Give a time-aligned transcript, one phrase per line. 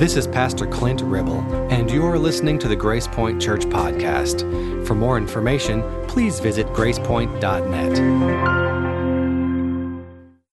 [0.00, 4.86] This is Pastor Clint Ribble, and you are listening to the Grace Point Church Podcast.
[4.86, 7.98] For more information, please visit gracepoint.net.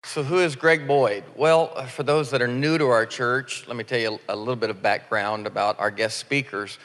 [0.04, 1.23] So, who is Greg Boyd?
[1.38, 4.57] Well, for those that are new to our church, let me tell you a little
[4.57, 6.77] bit of background about our guest speakers.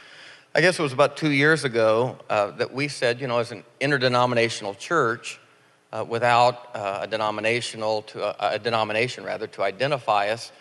[0.55, 3.51] I guess it was about two years ago uh, that we said, you know, as
[3.51, 5.41] an interdenominational church,
[5.93, 10.53] uh, without uh, a denominational to a, a, denomination rather to identify us,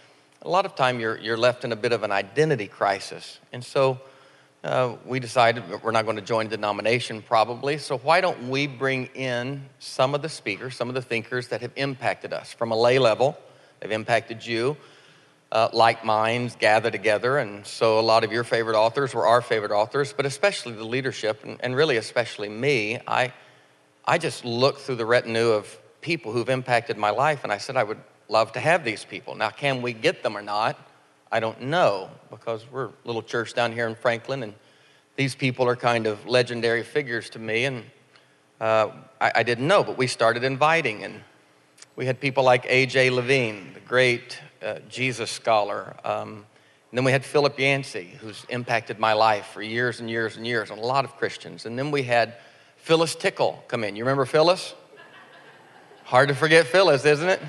[0.42, 3.40] a lot of time you're, you're left in a bit of an identity crisis.
[3.54, 4.00] And so
[4.64, 7.78] uh, we decided we're not going to join a denomination probably.
[7.78, 11.62] So why don't we bring in some of the speakers, some of the thinkers that
[11.62, 13.38] have impacted us from a lay level?
[13.80, 14.78] They've impacted you
[15.52, 17.38] uh, like minds gather together.
[17.38, 20.86] And so a lot of your favorite authors were our favorite authors, but especially the
[20.86, 23.00] leadership, and, and really especially me.
[23.08, 23.34] I,
[24.06, 27.76] I just looked through the retinue of people who've impacted my life, and I said
[27.76, 28.00] I would
[28.32, 29.36] love to have these people.
[29.36, 30.80] Now, can we get them or not?
[31.30, 34.54] I don't know because we're a little church down here in Franklin, and
[35.18, 37.84] these people are kind of legendary figures to me, and
[38.62, 41.22] uh, I, I, didn't know, but we started inviting, and
[41.96, 43.10] we had people like A.J.
[43.10, 45.96] Levine, the great uh, Jesus scholar.
[46.06, 46.46] Um,
[46.92, 50.48] and then we had Philip Yancey, who's impacted my life for years and years and
[50.48, 51.66] years, and a lot of Christians.
[51.66, 52.36] And then we had
[52.78, 53.96] Phyllis Tickle come in.
[53.96, 54.74] You remember Phyllis?
[56.04, 57.42] Hard to forget Phyllis, isn't it?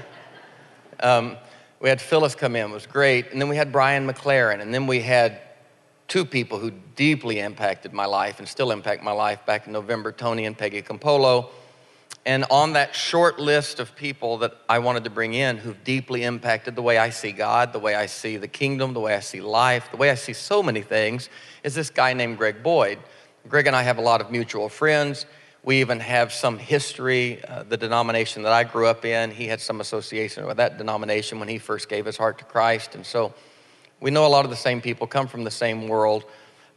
[1.03, 1.37] Um,
[1.81, 3.33] we had Phyllis come in, it was great.
[3.33, 4.61] And then we had Brian McLaren.
[4.61, 5.41] And then we had
[6.07, 10.13] two people who deeply impacted my life and still impact my life back in November
[10.13, 11.49] Tony and Peggy Campolo.
[12.25, 16.23] And on that short list of people that I wanted to bring in who've deeply
[16.23, 19.21] impacted the way I see God, the way I see the kingdom, the way I
[19.21, 21.29] see life, the way I see so many things,
[21.65, 22.99] is this guy named Greg Boyd.
[23.49, 25.27] Greg and I have a lot of mutual friends.
[25.65, 27.43] We even have some history.
[27.45, 31.39] Uh, the denomination that I grew up in, he had some association with that denomination
[31.39, 32.97] when he first gave his heart to Christ.
[32.97, 33.33] And so
[34.01, 36.25] we know a lot of the same people, come from the same world.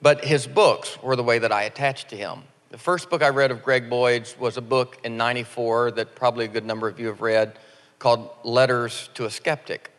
[0.02, 2.44] But his books were the way that I attached to him.
[2.70, 6.46] The first book I read of Greg Boyd's was a book in 94 that probably
[6.46, 7.58] a good number of you have read
[7.98, 9.92] called Letters to a Skeptic.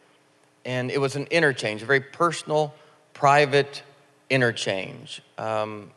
[0.64, 2.75] And it was an interchange, a very personal,
[3.14, 3.82] private
[4.30, 5.22] interchange.
[5.38, 5.91] Um,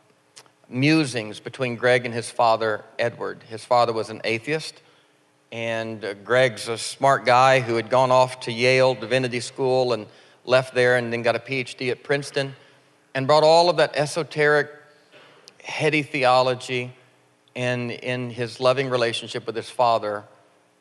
[0.70, 3.42] musings between Greg and his father, Edward.
[3.48, 4.82] His father was an atheist,
[5.50, 10.06] and uh, Greg's a smart guy who had gone off to Yale Divinity School and
[10.44, 12.54] left there and then got a PhD at Princeton
[13.14, 14.70] and brought all of that esoteric
[15.62, 16.92] heady theology
[17.56, 20.24] and in his loving relationship with his father,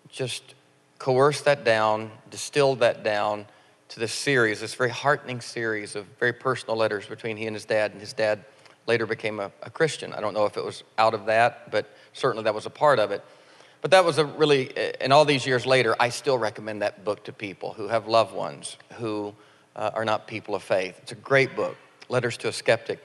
[0.08, 0.54] just
[1.00, 3.46] coerced that down, distilled that down
[3.90, 7.66] to this series, this very heartening series of very personal letters between he and his
[7.66, 7.92] dad.
[7.92, 8.46] And his dad
[8.90, 10.14] later became a, a Christian.
[10.14, 13.00] I don't know if it was out of that, but certainly that was a part
[13.00, 13.24] of it.
[13.82, 17.24] But that was a really, and all these years later, I still recommend that book
[17.26, 19.34] to people who have loved ones who
[19.76, 21.00] uh, are not people of faith.
[21.02, 21.78] It's a great book,
[22.10, 23.00] Letters to a Skeptic.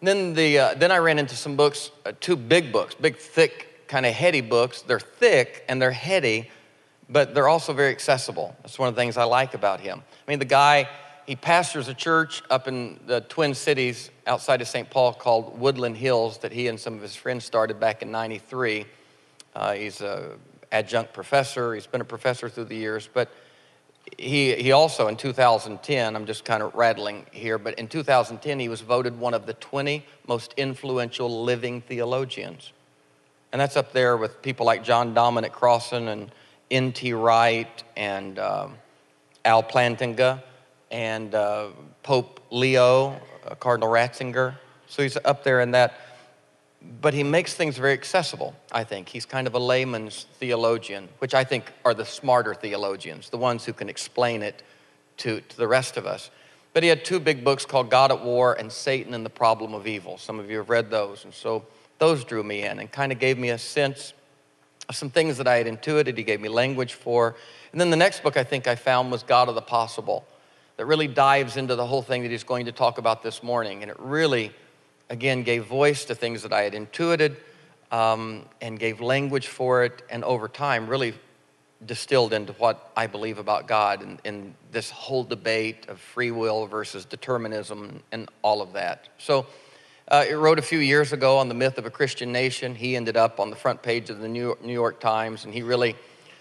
[0.00, 3.16] And then, the, uh, then I ran into some books, uh, two big books, big,
[3.16, 4.82] thick, kind of heady books.
[4.82, 6.50] They're thick and they're heady,
[7.10, 8.56] but they're also very accessible.
[8.62, 10.02] That's one of the things I like about him.
[10.26, 10.88] I mean, the guy,
[11.26, 14.88] he pastors a church up in the Twin Cities outside of St.
[14.90, 18.84] Paul called Woodland Hills that he and some of his friends started back in 93.
[19.54, 20.38] Uh, he's an
[20.70, 23.30] adjunct professor, he's been a professor through the years, but
[24.18, 28.68] he, he also in 2010, I'm just kind of rattling here, but in 2010, he
[28.68, 32.72] was voted one of the 20 most influential living theologians.
[33.52, 36.30] And that's up there with people like John Dominic Crossan and
[36.70, 37.12] N.T.
[37.12, 38.74] Wright and um,
[39.44, 40.42] Al Plantinga
[40.94, 41.70] and uh,
[42.04, 44.54] Pope Leo, uh, Cardinal Ratzinger.
[44.86, 45.94] So he's up there in that
[47.00, 49.08] but he makes things very accessible, I think.
[49.08, 53.64] He's kind of a layman's theologian, which I think are the smarter theologians, the ones
[53.64, 54.62] who can explain it
[55.18, 56.30] to, to the rest of us.
[56.74, 59.72] But he had two big books called God at War and Satan and the Problem
[59.72, 60.18] of Evil.
[60.18, 61.24] Some of you have read those.
[61.24, 61.64] And so
[61.98, 64.12] those drew me in and kind of gave me a sense
[64.88, 66.18] of some things that I had intuited.
[66.18, 67.36] He gave me language for.
[67.72, 70.26] And then the next book I think I found was God of the Possible,
[70.76, 73.82] that really dives into the whole thing that he's going to talk about this morning.
[73.82, 74.52] And it really
[75.10, 77.36] again, gave voice to things that I had intuited
[77.90, 81.14] um, and gave language for it, and over time, really
[81.86, 86.66] distilled into what I believe about God and, and this whole debate of free will
[86.66, 89.08] versus determinism and all of that.
[89.18, 89.46] So,
[90.08, 92.74] uh, it wrote a few years ago on the myth of a Christian nation.
[92.74, 95.54] He ended up on the front page of the New York, New York Times, and
[95.54, 95.96] he really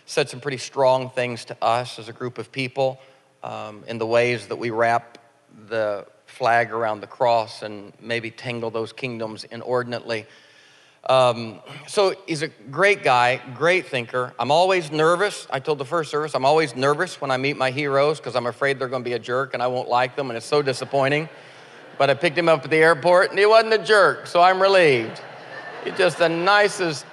[0.06, 3.00] said some pretty strong things to us as a group of people
[3.43, 5.17] um, in the ways that we wrap
[5.67, 10.25] the flag around the cross and maybe tangle those kingdoms inordinately.
[11.09, 14.33] Um, so he's a great guy, great thinker.
[14.39, 15.45] I'm always nervous.
[15.49, 18.47] I told the first service, I'm always nervous when I meet my heroes because I'm
[18.47, 20.61] afraid they're going to be a jerk and I won't like them, and it's so
[20.61, 21.27] disappointing.
[21.97, 24.61] But I picked him up at the airport and he wasn't a jerk, so I'm
[24.61, 25.21] relieved.
[25.83, 27.05] He's just the nicest,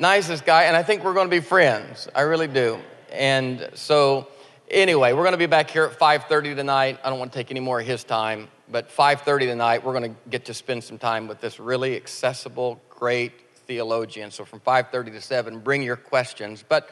[0.00, 2.08] nicest guy, and I think we're going to be friends.
[2.14, 2.80] I really do.
[3.12, 4.26] And so,
[4.72, 6.98] anyway, we're going to be back here at 5:30 tonight.
[7.04, 10.14] I don't want to take any more of his time, but 5:30 tonight, we're going
[10.14, 13.32] to get to spend some time with this really accessible, great
[13.66, 14.30] theologian.
[14.30, 16.64] So from 5:30 to 7, bring your questions.
[16.66, 16.90] But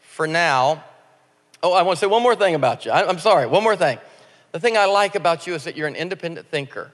[0.00, 0.84] for now,
[1.62, 2.92] oh, I want to say one more thing about you.
[2.92, 3.98] I, I'm sorry, one more thing.
[4.52, 6.92] The thing I like about you is that you're an independent thinker.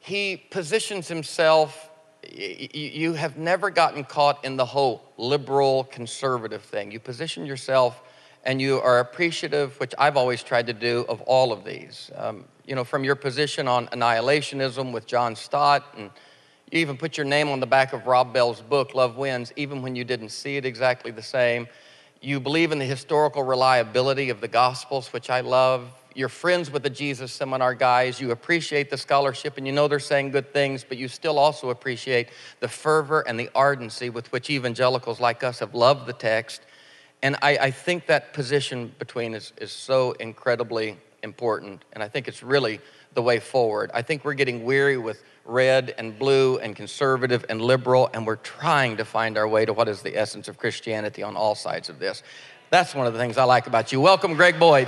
[0.00, 1.90] He positions himself,
[2.30, 6.90] you have never gotten caught in the whole liberal conservative thing.
[6.90, 8.02] You position yourself
[8.44, 12.10] and you are appreciative, which I've always tried to do, of all of these.
[12.14, 16.10] Um, you know, from your position on annihilationism with John Stott, and
[16.70, 19.82] you even put your name on the back of Rob Bell's book, Love Wins, even
[19.82, 21.66] when you didn't see it exactly the same.
[22.20, 26.84] You believe in the historical reliability of the Gospels, which I love you're friends with
[26.84, 30.84] the Jesus Seminar guys, you appreciate the scholarship, and you know they're saying good things,
[30.88, 32.28] but you still also appreciate
[32.60, 36.62] the fervor and the ardency with which evangelicals like us have loved the text.
[37.24, 42.28] And I, I think that position between is, is so incredibly important, and I think
[42.28, 42.80] it's really
[43.14, 43.90] the way forward.
[43.94, 48.36] I think we're getting weary with red and blue and conservative and liberal, and we're
[48.36, 51.88] trying to find our way to what is the essence of Christianity on all sides
[51.88, 52.22] of this.
[52.68, 54.02] That's one of the things I like about you.
[54.02, 54.86] Welcome, Greg Boyd.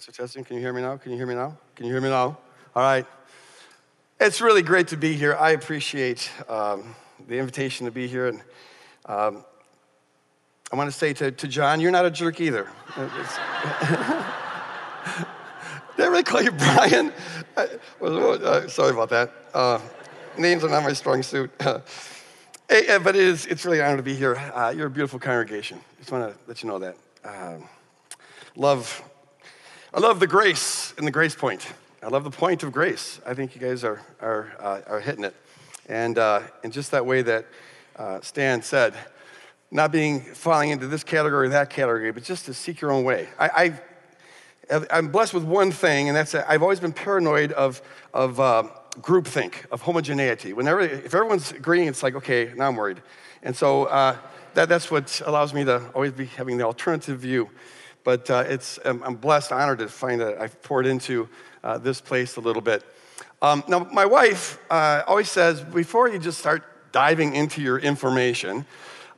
[0.00, 0.44] Testing, testing.
[0.44, 0.96] Can you hear me now?
[0.96, 1.58] Can you hear me now?
[1.76, 2.38] Can you hear me now?
[2.74, 3.04] All right.
[4.18, 5.36] It's really great to be here.
[5.36, 6.94] I appreciate um,
[7.28, 8.28] the invitation to be here.
[8.28, 8.40] And
[9.04, 9.44] um,
[10.72, 12.66] I want to say to, to John, you're not a jerk either.
[12.96, 13.04] Did
[15.98, 17.12] I really call you Brian?
[18.00, 19.30] Uh, sorry about that.
[19.52, 19.78] Uh,
[20.38, 21.50] names are not my strong suit.
[21.60, 24.36] hey, but it is, it's really an honor to be here.
[24.54, 25.78] Uh, you're a beautiful congregation.
[25.98, 26.96] Just want to let you know that.
[27.22, 27.68] Um,
[28.56, 29.02] love
[29.92, 31.66] I love the grace and the grace point.
[32.00, 33.20] I love the point of grace.
[33.26, 35.34] I think you guys are, are, uh, are hitting it.
[35.88, 37.46] And, uh, in just that way that
[37.96, 38.94] uh, Stan said,
[39.72, 43.02] not being falling into this category or that category, but just to seek your own
[43.02, 43.30] way.
[43.36, 43.80] I,
[44.70, 47.82] I, I'm blessed with one thing, and that's that I've always been paranoid of,
[48.14, 48.68] of uh,
[49.00, 50.52] groupthink, of homogeneity.
[50.52, 53.02] Whenever, if everyone's agreeing, it's like, okay, now I'm worried.
[53.42, 54.16] And so uh,
[54.54, 57.50] that, that's what allows me to always be having the alternative view.
[58.04, 61.28] But uh, it's, um, I'm blessed, honored to find that I've poured into
[61.62, 62.84] uh, this place a little bit.
[63.42, 68.64] Um, now, my wife uh, always says before you just start diving into your information,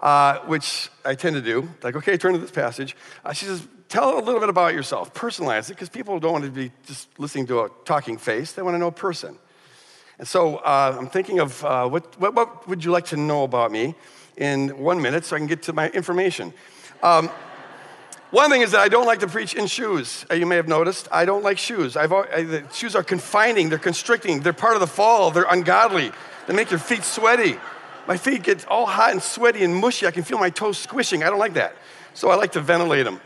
[0.00, 2.96] uh, which I tend to do, like, okay, turn to this passage.
[3.24, 6.44] Uh, she says, tell a little bit about yourself, personalize it, because people don't want
[6.44, 9.36] to be just listening to a talking face, they want to know a person.
[10.18, 13.72] And so uh, I'm thinking of what, what, what, would you like to know about
[13.72, 13.94] me
[14.36, 16.52] in one minute so I can get to my information.
[17.02, 17.30] Um,
[18.32, 20.24] one thing is that I don't like to preach in shoes.
[20.30, 21.06] Uh, you may have noticed.
[21.12, 21.98] I don't like shoes.
[21.98, 26.12] I've, I, the shoes are confining, they're constricting, they're part of the fall, they're ungodly.
[26.46, 27.58] They make your feet sweaty.
[28.08, 30.06] My feet get all hot and sweaty and mushy.
[30.06, 31.22] I can feel my toes squishing.
[31.22, 31.76] I don't like that.
[32.14, 33.20] So I like to ventilate them.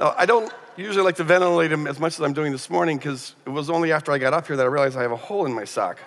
[0.00, 2.98] Now, I don't usually like to ventilate them as much as I'm doing this morning
[2.98, 5.16] because it was only after I got up here that I realized I have a
[5.16, 5.98] hole in my sock.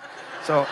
[0.44, 0.68] So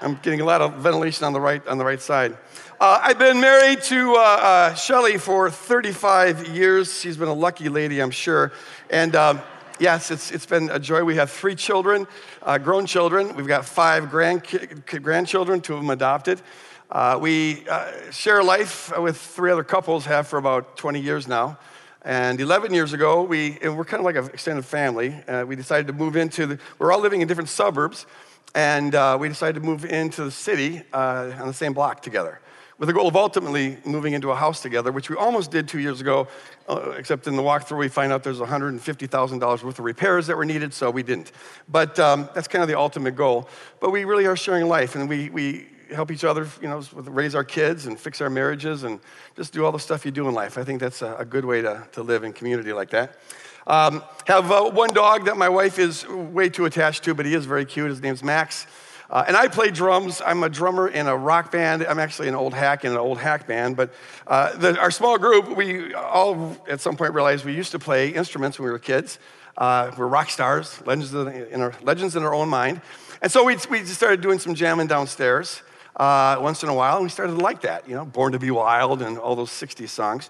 [0.00, 2.36] I'm getting a lot of ventilation on the right, on the right side.
[2.80, 7.00] Uh, I've been married to uh, uh, Shelly for 35 years.
[7.00, 8.50] She's been a lucky lady, I'm sure.
[8.90, 9.40] And um,
[9.78, 11.04] yes, it's, it's been a joy.
[11.04, 12.08] We have three children,
[12.42, 13.36] uh, grown children.
[13.36, 14.42] We've got five grand,
[14.86, 16.42] grandchildren, two of them adopted.
[16.90, 21.56] Uh, we uh, share life with three other couples, have for about 20 years now.
[22.02, 25.22] And 11 years ago, we, we're kind of like an extended family.
[25.46, 28.04] we decided to move into the, we're all living in different suburbs.
[28.52, 32.40] And we decided to move into the city on the same block together
[32.84, 35.78] with the goal of ultimately moving into a house together, which we almost did two
[35.78, 36.28] years ago,
[36.68, 40.44] uh, except in the walkthrough we find out there's $150,000 worth of repairs that were
[40.44, 41.32] needed, so we didn't.
[41.66, 43.48] But um, that's kind of the ultimate goal.
[43.80, 47.34] But we really are sharing life, and we, we help each other, you know, raise
[47.34, 49.00] our kids and fix our marriages and
[49.34, 50.58] just do all the stuff you do in life.
[50.58, 53.18] I think that's a, a good way to, to live in community like that.
[53.66, 57.32] Um, have uh, one dog that my wife is way too attached to, but he
[57.32, 57.88] is very cute.
[57.88, 58.66] His name's Max.
[59.14, 60.20] Uh, and I play drums.
[60.26, 61.86] I'm a drummer in a rock band.
[61.86, 63.76] I'm actually an old hack in an old hack band.
[63.76, 63.94] But
[64.26, 68.08] uh, the, our small group, we all at some point realized we used to play
[68.08, 69.20] instruments when we were kids.
[69.56, 72.80] Uh, we're rock stars, legends in, our, legends in our own mind.
[73.22, 75.62] And so we, we just started doing some jamming downstairs
[75.94, 78.40] uh, once in a while, and we started to like that, you know, Born to
[78.40, 80.28] Be Wild and all those 60s songs.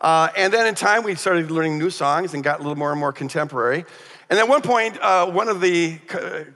[0.00, 2.90] Uh, and then in time, we started learning new songs and got a little more
[2.90, 3.84] and more contemporary.
[4.30, 5.98] And at one point, uh, one of the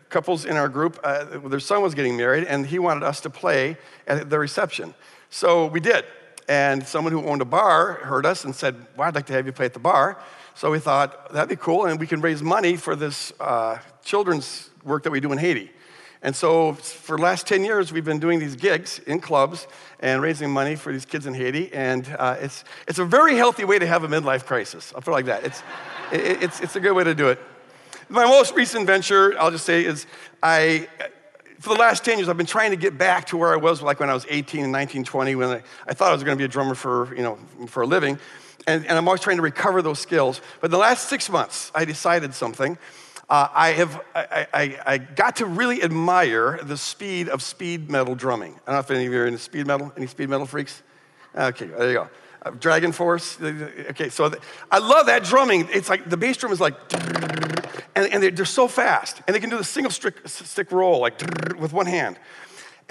[0.09, 3.31] couples in our group, uh, their son was getting married, and he wanted us to
[3.31, 4.95] play at the reception.
[5.29, 6.05] So we did.
[6.49, 9.47] And someone who owned a bar heard us and said, Well, I'd like to have
[9.47, 10.19] you play at the bar.
[10.55, 14.71] So we thought, that'd be cool, and we can raise money for this uh, children's
[14.85, 15.73] work that we do in Haiti.
[16.25, 19.69] And so for the last 10 years, we've been doing these gigs in clubs
[20.01, 21.71] and raising money for these kids in Haiti.
[21.75, 24.95] And uh, it's, it's a very healthy way to have a midlife crisis.
[24.97, 25.45] I'll put it like that.
[25.45, 25.63] It's,
[26.13, 27.39] it, it's, it's a good way to do it.
[28.09, 30.07] My most recent venture, I'll just say, is
[30.43, 30.89] I,
[31.61, 33.83] for the last 10 years, I've been trying to get back to where I was
[33.83, 36.39] like when I was 18 and 19, 20, when I, I thought I was going
[36.39, 38.19] to be a drummer for, you know, for a living.
[38.67, 40.41] And, and I'm always trying to recover those skills.
[40.63, 42.79] But the last six months, I decided something
[43.29, 48.15] uh, I, have, I, I, I, got to really admire the speed of speed metal
[48.15, 48.53] drumming.
[48.53, 49.93] I don't know if any of you are into speed metal.
[49.97, 50.83] Any speed metal freaks?
[51.35, 52.09] Okay, there you go.
[52.43, 53.91] Uh, DragonForce.
[53.91, 54.41] Okay, so the,
[54.71, 55.69] I love that drumming.
[55.73, 56.75] It's like the bass drum is like,
[57.95, 59.23] and, and they're, they're so fast.
[59.27, 61.19] And they can do the single stick, stick roll, like
[61.59, 62.19] with one hand.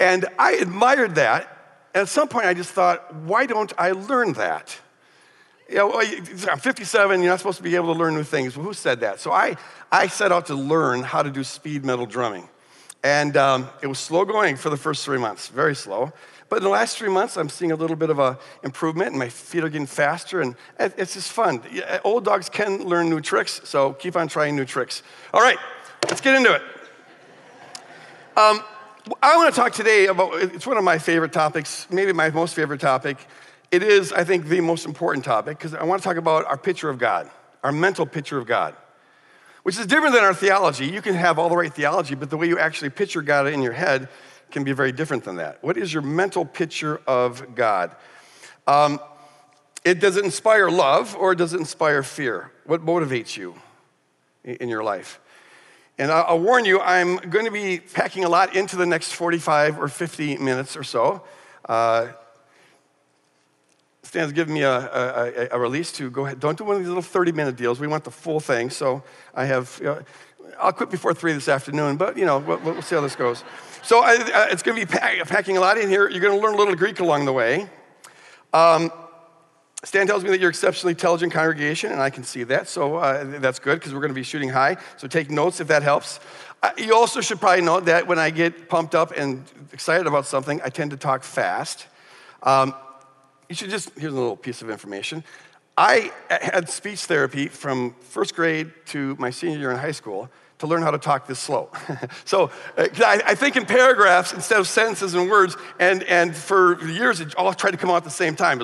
[0.00, 1.48] And I admired that.
[1.94, 4.76] And at some point, I just thought, why don't I learn that?
[5.74, 6.00] You know,
[6.52, 8.56] I'm 57, you're not supposed to be able to learn new things.
[8.56, 9.18] Well, who said that?
[9.18, 9.56] So I,
[9.90, 12.48] I set out to learn how to do speed metal drumming.
[13.02, 16.12] And um, it was slow going for the first three months, very slow.
[16.48, 19.18] But in the last three months, I'm seeing a little bit of an improvement, and
[19.18, 21.60] my feet are getting faster, and it's just fun.
[22.04, 25.02] Old dogs can learn new tricks, so keep on trying new tricks.
[25.32, 25.58] All right,
[26.06, 26.62] let's get into it.
[28.36, 28.62] Um,
[29.20, 32.54] I want to talk today about it's one of my favorite topics, maybe my most
[32.54, 33.18] favorite topic.
[33.74, 36.56] It is, I think, the most important topic because I want to talk about our
[36.56, 37.28] picture of God,
[37.64, 38.76] our mental picture of God,
[39.64, 40.86] which is different than our theology.
[40.86, 43.62] You can have all the right theology, but the way you actually picture God in
[43.62, 44.08] your head
[44.52, 45.58] can be very different than that.
[45.60, 47.96] What is your mental picture of God?
[48.68, 49.00] Um,
[49.84, 52.52] it does it inspire love or does it inspire fear?
[52.66, 53.56] What motivates you
[54.44, 55.18] in your life?
[55.98, 59.80] And I'll warn you, I'm going to be packing a lot into the next 45
[59.80, 61.24] or 50 minutes or so.
[61.68, 62.12] Uh,
[64.14, 66.38] Stan's giving me a, a, a, release to go ahead.
[66.38, 67.80] Don't do one of these little 30 minute deals.
[67.80, 68.70] We want the full thing.
[68.70, 69.02] So
[69.34, 70.04] I have, you know,
[70.60, 73.42] I'll quit before three this afternoon, but you know, we'll, we'll see how this goes.
[73.82, 76.08] So I, uh, it's going to be pack, packing a lot in here.
[76.08, 77.68] You're going to learn a little Greek along the way.
[78.52, 78.92] Um,
[79.82, 82.68] Stan tells me that you're exceptionally intelligent congregation, and I can see that.
[82.68, 84.76] So uh, that's good because we're going to be shooting high.
[84.96, 86.20] So take notes if that helps.
[86.62, 89.42] Uh, you also should probably know that when I get pumped up and
[89.72, 91.88] excited about something, I tend to talk fast.
[92.44, 92.74] Um,
[93.48, 95.24] you should just, here's a little piece of information.
[95.76, 100.66] I had speech therapy from first grade to my senior year in high school to
[100.68, 101.68] learn how to talk this slow.
[102.24, 106.80] so uh, I, I, think in paragraphs instead of sentences and words, and, and for
[106.86, 108.62] years it all tried to come out at the same time.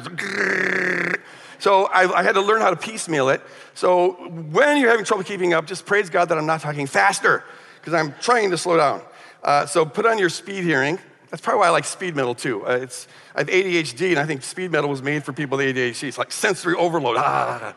[1.58, 3.42] so I, I had to learn how to piecemeal it.
[3.75, 7.44] So when you're having trouble keeping up, just praise God that I'm not talking faster
[7.80, 9.02] because I'm trying to slow down.
[9.42, 10.99] Uh, so put on your speed hearing.
[11.30, 12.66] That's probably why I like speed metal too.
[12.66, 15.76] Uh, it's, I have ADHD, and I think speed metal was made for people with
[15.76, 16.08] ADHD.
[16.08, 17.16] It's like sensory overload.
[17.18, 17.75] Ah.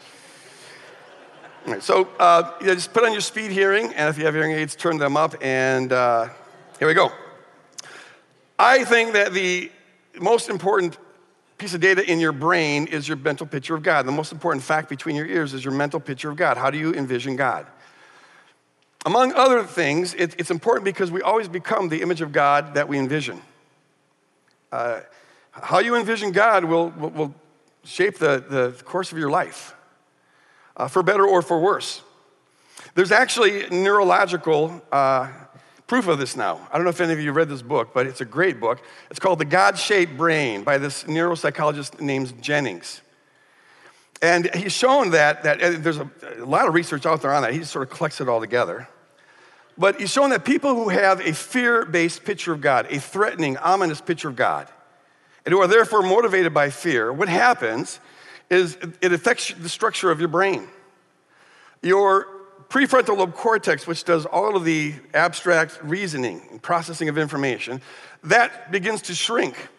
[1.65, 4.51] Right, so uh, yeah, just put on your speed hearing, and if you have hearing
[4.51, 6.27] aids, turn them up, and uh,
[6.77, 7.11] here we go.
[8.59, 9.71] I think that the
[10.19, 10.97] most important
[11.57, 14.05] piece of data in your brain is your mental picture of God.
[14.05, 16.57] The most important fact between your ears is your mental picture of God.
[16.57, 17.65] How do you envision God?
[19.05, 22.87] Among other things, it, it's important because we always become the image of God that
[22.87, 23.41] we envision.
[24.71, 25.01] Uh,
[25.51, 27.35] how you envision God will, will, will
[27.83, 29.75] shape the, the course of your life,
[30.77, 32.01] uh, for better or for worse.
[32.95, 35.29] There's actually neurological uh,
[35.85, 36.65] proof of this now.
[36.71, 38.81] I don't know if any of you read this book, but it's a great book.
[39.09, 43.01] It's called The God Shaped Brain by this neuropsychologist named Jennings.
[44.21, 47.51] And he's shown that, that there's a, a lot of research out there on that.
[47.51, 48.87] He just sort of collects it all together.
[49.77, 53.57] But he's shown that people who have a fear based picture of God, a threatening,
[53.57, 54.67] ominous picture of God,
[55.45, 57.99] and who are therefore motivated by fear, what happens
[58.49, 60.67] is it affects the structure of your brain.
[61.81, 62.27] Your
[62.69, 67.81] prefrontal lobe cortex, which does all of the abstract reasoning and processing of information,
[68.23, 69.69] that begins to shrink.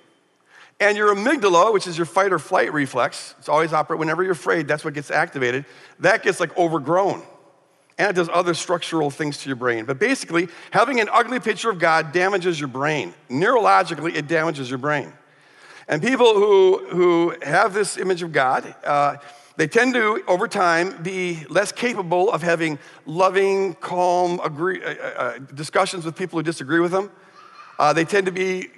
[0.81, 4.33] And your amygdala, which is your fight or flight reflex, it's always operate whenever you're
[4.33, 5.65] afraid, that's what gets activated,
[6.01, 7.23] that gets like overgrown.
[7.97, 9.85] And it does other structural things to your brain.
[9.85, 13.15] But basically, having an ugly picture of God damages your brain.
[13.31, 15.13] Neurologically, it damages your brain.
[15.87, 19.17] And people who, who have this image of God, uh,
[19.57, 24.95] they tend to, over time, be less capable of having loving, calm agree, uh, uh,
[24.95, 27.11] uh, discussions with people who disagree with them.
[27.79, 28.69] Uh, they tend to be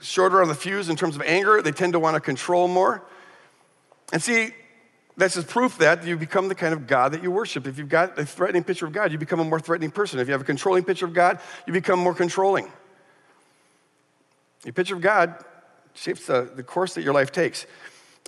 [0.00, 1.62] shorter on the fuse in terms of anger.
[1.62, 3.02] They tend to want to control more.
[4.12, 4.50] And see,
[5.16, 7.66] that's just proof that you become the kind of God that you worship.
[7.66, 10.18] If you've got a threatening picture of God, you become a more threatening person.
[10.20, 12.70] If you have a controlling picture of God, you become more controlling.
[14.64, 15.42] Your picture of God
[15.94, 17.66] shapes the, the course that your life takes.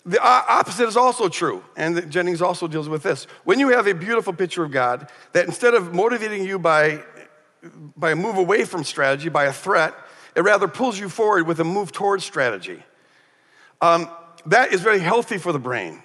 [0.07, 3.25] The opposite is also true, and Jennings also deals with this.
[3.45, 7.02] When you have a beautiful picture of God, that instead of motivating you by,
[7.97, 9.95] by a move away from strategy, by a threat,
[10.35, 12.83] it rather pulls you forward with a move towards strategy.
[13.83, 14.09] Um,
[14.47, 16.02] that is very healthy for the brain.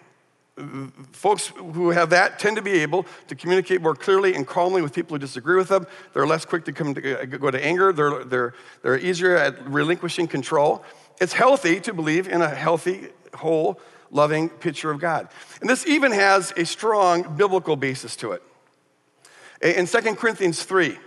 [1.12, 4.94] Folks who have that tend to be able to communicate more clearly and calmly with
[4.94, 5.88] people who disagree with them.
[6.14, 7.92] They're less quick to, come to uh, go to anger.
[7.92, 10.84] They're, they're, they're easier at relinquishing control.
[11.20, 13.80] It's healthy to believe in a healthy, whole,
[14.12, 15.28] loving picture of God.
[15.60, 18.44] And this even has a strong biblical basis to it.
[19.62, 20.98] In 2 Corinthians 3,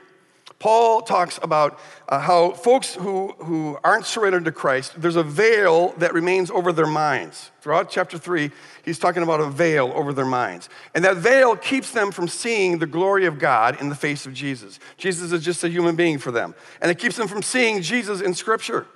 [0.58, 5.92] Paul talks about uh, how folks who, who aren't surrendered to Christ, there's a veil
[5.98, 7.50] that remains over their minds.
[7.60, 8.50] Throughout chapter 3,
[8.82, 10.70] he's talking about a veil over their minds.
[10.94, 14.32] And that veil keeps them from seeing the glory of God in the face of
[14.32, 14.78] Jesus.
[14.96, 16.54] Jesus is just a human being for them.
[16.80, 18.86] And it keeps them from seeing Jesus in Scripture.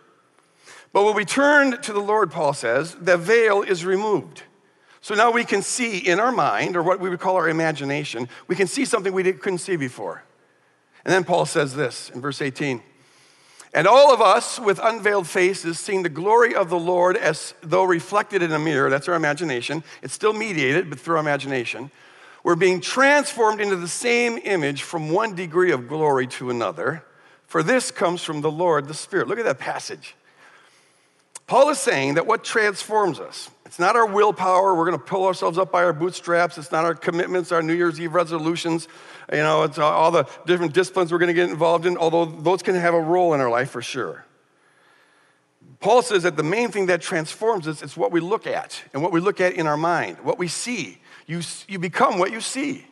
[0.94, 4.44] But when we turn to the Lord, Paul says, the veil is removed.
[5.02, 8.28] So now we can see in our mind, or what we would call our imagination,
[8.48, 10.24] we can see something we couldn't see before.
[11.04, 12.82] And then Paul says this in verse 18
[13.72, 17.84] And all of us with unveiled faces, seeing the glory of the Lord as though
[17.84, 21.90] reflected in a mirror, that's our imagination, it's still mediated, but through our imagination,
[22.42, 27.04] we're being transformed into the same image from one degree of glory to another.
[27.46, 29.28] For this comes from the Lord, the Spirit.
[29.28, 30.14] Look at that passage.
[31.50, 35.26] Paul is saying that what transforms us, it's not our willpower, we're going to pull
[35.26, 38.86] ourselves up by our bootstraps, it's not our commitments, our New Year's Eve resolutions,
[39.32, 42.62] you know, it's all the different disciplines we're going to get involved in, although those
[42.62, 44.24] can have a role in our life for sure.
[45.80, 49.02] Paul says that the main thing that transforms us is what we look at and
[49.02, 50.98] what we look at in our mind, what we see.
[51.26, 52.86] You, you become what you see.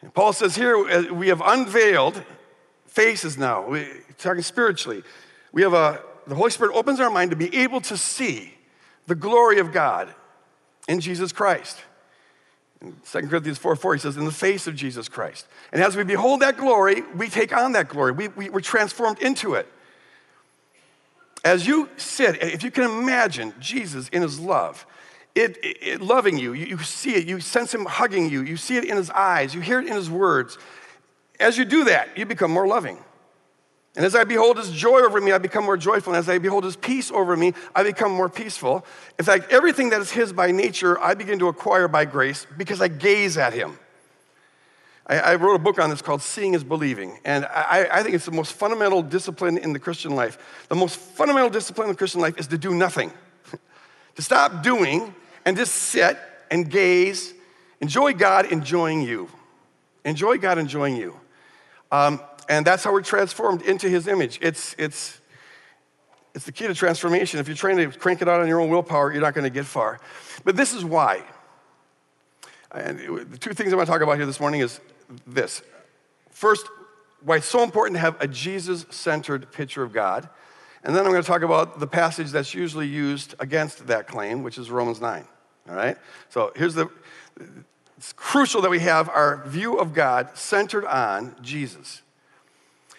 [0.00, 2.22] And Paul says here, uh, we have unveiled
[2.86, 5.02] faces now, we, talking spiritually.
[5.50, 8.54] We have a the Holy Spirit opens our mind to be able to see
[9.06, 10.12] the glory of God
[10.88, 11.78] in Jesus Christ.
[12.80, 15.46] In 2 Corinthians 4 4, he says, in the face of Jesus Christ.
[15.72, 18.12] And as we behold that glory, we take on that glory.
[18.12, 19.72] We, we, we're transformed into it.
[21.44, 24.84] As you sit, if you can imagine Jesus in his love,
[25.36, 28.56] it, it, it, loving you, you, you see it, you sense him hugging you, you
[28.56, 30.58] see it in his eyes, you hear it in his words.
[31.38, 32.98] As you do that, you become more loving.
[33.96, 36.12] And as I behold his joy over me, I become more joyful.
[36.12, 38.84] And as I behold his peace over me, I become more peaceful.
[39.18, 42.82] In fact, everything that is his by nature, I begin to acquire by grace because
[42.82, 43.78] I gaze at him.
[45.06, 47.18] I, I wrote a book on this called Seeing is Believing.
[47.24, 50.66] And I, I think it's the most fundamental discipline in the Christian life.
[50.68, 53.10] The most fundamental discipline in the Christian life is to do nothing,
[54.16, 55.14] to stop doing
[55.46, 56.18] and just sit
[56.50, 57.32] and gaze.
[57.80, 59.30] Enjoy God enjoying you.
[60.04, 61.18] Enjoy God enjoying you.
[61.90, 64.38] Um, and that's how we're transformed into his image.
[64.42, 65.20] It's, it's,
[66.34, 67.40] it's the key to transformation.
[67.40, 69.50] If you're trying to crank it out on your own willpower, you're not going to
[69.50, 70.00] get far.
[70.44, 71.22] But this is why.
[72.72, 72.98] And
[73.30, 74.80] the two things I want to talk about here this morning is
[75.26, 75.62] this.
[76.30, 76.66] First,
[77.22, 80.28] why it's so important to have a Jesus centered picture of God.
[80.84, 84.42] And then I'm going to talk about the passage that's usually used against that claim,
[84.42, 85.26] which is Romans 9.
[85.68, 85.96] All right?
[86.28, 86.88] So here's the
[87.96, 92.02] it's crucial that we have our view of God centered on Jesus.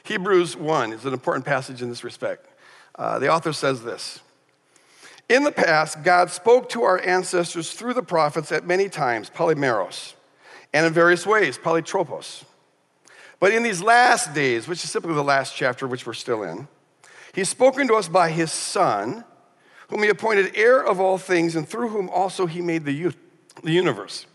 [0.08, 2.48] Hebrews 1 is an important passage in this respect.
[2.96, 4.22] Uh, the author says this
[5.28, 10.14] In the past, God spoke to our ancestors through the prophets at many times, polymeros,
[10.74, 12.46] and in various ways, polytropos.
[13.42, 16.70] But in these last days, which is simply the last chapter which we're still in,
[17.34, 19.26] he's spoken to us by his Son,
[19.90, 23.12] whom he appointed heir of all things, and through whom also he made the,
[23.62, 24.26] the universe.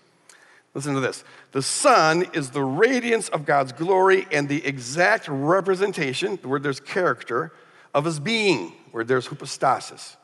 [0.74, 1.22] Listen to this.
[1.52, 7.52] The Son is the radiance of God's glory and the exact representation, where there's character,
[7.94, 10.16] of his being, where there's hypostasis.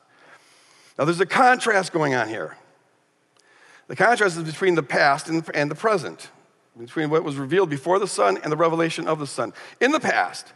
[0.97, 2.57] Now, there's a contrast going on here.
[3.87, 6.29] The contrast is between the past and the present,
[6.77, 9.53] between what was revealed before the Son and the revelation of the Son.
[9.79, 10.51] In the past,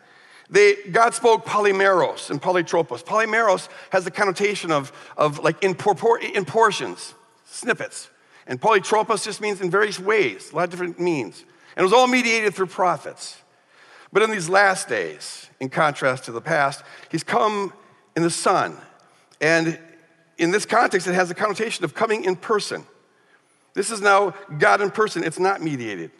[0.50, 3.04] they, God spoke polymeros and polytropos.
[3.04, 7.14] Polymeros has the connotation of, of like in, propor- in portions,
[7.46, 8.10] snippets.
[8.48, 11.44] And polytropos just means in various ways, a lot of different means.
[11.76, 13.42] And it was all mediated through prophets.
[14.12, 17.74] But in these last days, in contrast to the past, he's come
[18.16, 18.78] in the Son.
[19.42, 19.80] And
[20.38, 22.86] in this context, it has a connotation of coming in person.
[23.74, 26.12] This is now God in person, it's not mediated.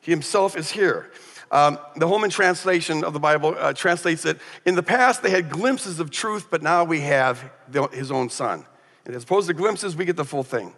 [0.00, 1.10] He himself is here.
[1.50, 5.48] Um, the Holman translation of the Bible uh, translates it in the past they had
[5.50, 8.66] glimpses of truth, but now we have the, his own son.
[9.06, 10.74] And as opposed to glimpses, we get the full thing.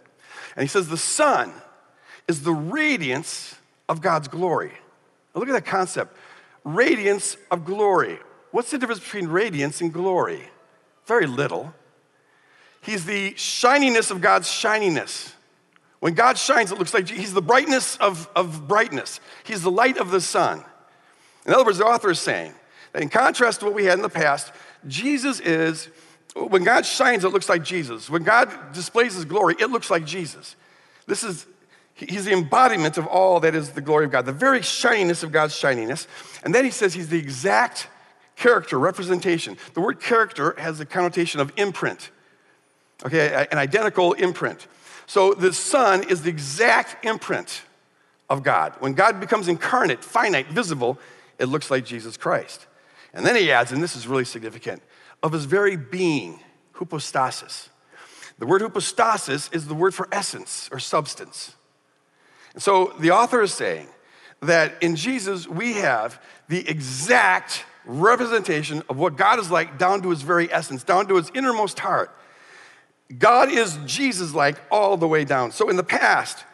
[0.55, 1.53] And he says the Son
[2.27, 3.55] is the radiance
[3.89, 4.71] of God's glory.
[5.33, 6.17] Now look at that concept
[6.63, 8.19] radiance of glory.
[8.51, 10.43] What's the difference between radiance and glory?
[11.05, 11.73] Very little.
[12.81, 15.33] He's the shininess of God's shininess.
[15.99, 19.19] When God shines, it looks like He's the brightness of, of brightness.
[19.43, 20.63] He's the light of the sun.
[21.45, 22.53] In other words, the author is saying
[22.91, 24.51] that in contrast to what we had in the past,
[24.87, 25.89] Jesus is,
[26.35, 28.09] when God shines, it looks like Jesus.
[28.09, 30.55] When God displays His glory, it looks like Jesus.
[31.07, 31.45] This is,
[31.93, 35.31] He's the embodiment of all that is the glory of God, the very shininess of
[35.31, 36.07] God's shininess.
[36.43, 37.87] And then He says He's the exact
[38.35, 39.57] character, representation.
[39.73, 42.09] The word character has the connotation of imprint,
[43.05, 44.67] okay, an identical imprint.
[45.05, 47.63] So the Son is the exact imprint
[48.29, 48.73] of God.
[48.79, 50.97] When God becomes incarnate, finite, visible,
[51.37, 52.65] it looks like Jesus Christ.
[53.13, 54.81] And then he adds, and this is really significant,
[55.23, 56.39] of his very being,
[56.73, 57.69] hypostasis.
[58.39, 61.55] The word hypostasis is the word for essence or substance.
[62.53, 63.87] And so the author is saying
[64.41, 70.09] that in Jesus we have the exact representation of what God is like down to
[70.09, 72.15] his very essence, down to his innermost heart.
[73.17, 75.51] God is Jesus like all the way down.
[75.51, 76.45] So in the past,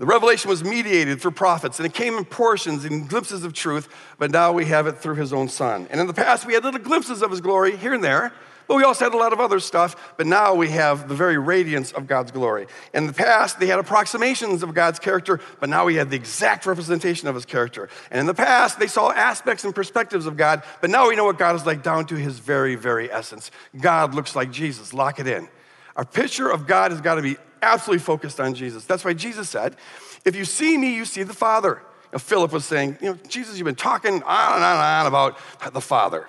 [0.00, 3.86] the revelation was mediated through prophets and it came in portions and glimpses of truth,
[4.18, 5.86] but now we have it through his own son.
[5.90, 8.32] And in the past, we had little glimpses of his glory here and there,
[8.66, 11.36] but we also had a lot of other stuff, but now we have the very
[11.36, 12.66] radiance of God's glory.
[12.94, 16.64] In the past, they had approximations of God's character, but now we have the exact
[16.64, 17.90] representation of his character.
[18.10, 21.26] And in the past, they saw aspects and perspectives of God, but now we know
[21.26, 23.50] what God is like down to his very, very essence.
[23.78, 24.94] God looks like Jesus.
[24.94, 25.46] Lock it in.
[25.94, 28.84] Our picture of God has got to be absolutely focused on Jesus.
[28.84, 29.76] That's why Jesus said,
[30.24, 31.82] If you see me, you see the Father.
[32.18, 35.38] Philip was saying, You know, Jesus, you've been talking on and on and on about
[35.72, 36.28] the Father.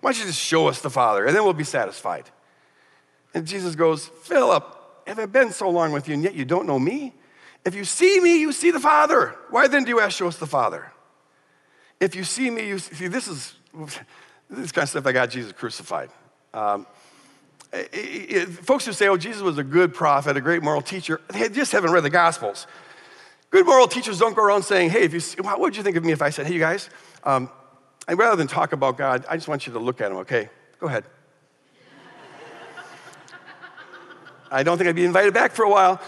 [0.00, 2.24] Why don't you just show us the Father and then we'll be satisfied?
[3.34, 4.64] And Jesus goes, Philip,
[5.06, 7.14] have I been so long with you and yet you don't know me?
[7.64, 9.36] If you see me, you see the Father.
[9.50, 10.92] Why then do you ask, show us the Father?
[12.00, 13.54] If you see me, you see, this is
[14.48, 16.10] this kind of stuff that got Jesus crucified.
[16.54, 16.86] Um,
[17.72, 20.82] Eh, eh, eh, folks who say, oh, Jesus was a good prophet, a great moral
[20.82, 22.66] teacher, they just haven't read the Gospels.
[23.50, 26.04] Good moral teachers don't go around saying, hey, if you, what would you think of
[26.04, 26.90] me if I said, hey, you guys,
[27.24, 27.48] um,
[28.08, 30.48] and rather than talk about God, I just want you to look at him, okay?
[30.80, 31.04] Go ahead.
[34.50, 36.00] I don't think I'd be invited back for a while.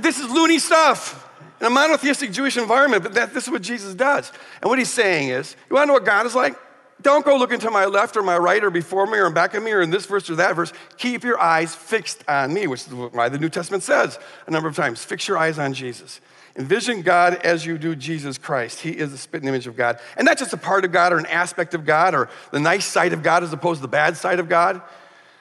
[0.00, 1.28] This is loony stuff
[1.60, 4.30] in a monotheistic Jewish environment, but that, this is what Jesus does.
[4.62, 6.56] And what he's saying is, you want to know what God is like?
[7.02, 9.54] Don't go looking to my left or my right or before me or in back
[9.54, 10.72] of me or in this verse or that verse.
[10.96, 14.68] Keep your eyes fixed on me, which is why the New Testament says a number
[14.68, 16.20] of times fix your eyes on Jesus.
[16.56, 18.80] Envision God as you do Jesus Christ.
[18.80, 19.98] He is the spitting image of God.
[20.16, 22.84] And not just a part of God or an aspect of God or the nice
[22.84, 24.80] side of God as opposed to the bad side of God,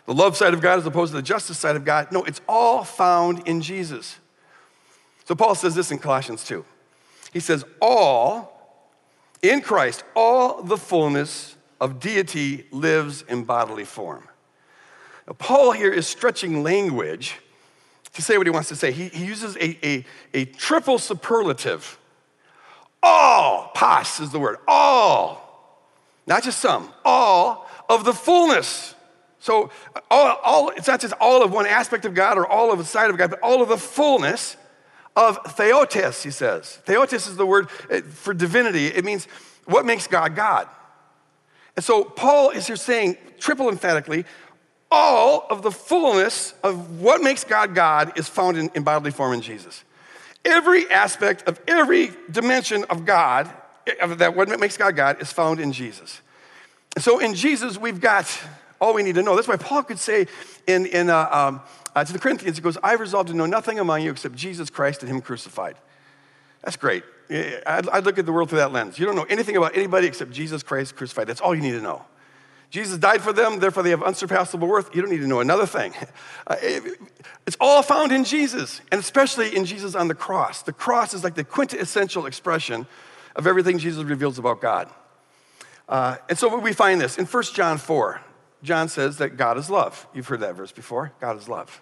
[0.08, 2.12] the love side of God as opposed to the justice side of God.
[2.12, 4.18] No, it's all found in Jesus.
[5.26, 6.66] So Paul says this in Colossians 2.
[7.32, 8.53] He says, All
[9.44, 14.28] in Christ, all the fullness of deity lives in bodily form.
[15.28, 17.36] Now, Paul here is stretching language
[18.14, 18.92] to say what he wants to say.
[18.92, 22.00] He, he uses a, a, a triple superlative.
[23.04, 25.42] All, pas is the word, all,
[26.26, 28.96] not just some, all of the fullness.
[29.40, 29.72] So,
[30.10, 32.86] all, all, it's not just all of one aspect of God or all of the
[32.86, 34.56] side of God, but all of the fullness
[35.16, 36.78] of theotes, he says.
[36.86, 38.88] Theotes is the word eh, for divinity.
[38.88, 39.28] It means
[39.66, 40.68] what makes God God.
[41.76, 44.26] And so Paul is here saying, triple emphatically,
[44.92, 49.34] all of the fullness of what makes God God is found in, in bodily form
[49.34, 49.84] in Jesus.
[50.46, 53.52] Every aspect of every dimension of God,
[54.02, 56.22] of that what makes God God, is found in Jesus.
[57.00, 58.40] So in Jesus, we've got
[58.80, 59.36] all we need to know.
[59.36, 60.28] That's why Paul could say
[60.68, 61.62] in, in, uh, um,
[61.96, 64.70] uh, to the Corinthians, he goes, I've resolved to know nothing among you except Jesus
[64.70, 65.76] Christ and Him crucified.
[66.64, 67.04] That's great.
[67.30, 68.98] I look at the world through that lens.
[68.98, 71.28] You don't know anything about anybody except Jesus Christ crucified.
[71.28, 72.06] That's all you need to know.
[72.70, 74.96] Jesus died for them, therefore they have unsurpassable worth.
[74.96, 75.94] You don't need to know another thing.
[76.46, 76.58] Uh,
[77.48, 80.62] it's all found in Jesus, and especially in Jesus on the cross.
[80.62, 82.86] The cross is like the quintessential expression
[83.38, 84.90] of everything Jesus reveals about God.
[85.88, 88.20] Uh, and so we find this in 1 John 4.
[88.64, 90.08] John says that God is love.
[90.14, 91.14] You've heard that verse before.
[91.22, 91.82] God is love.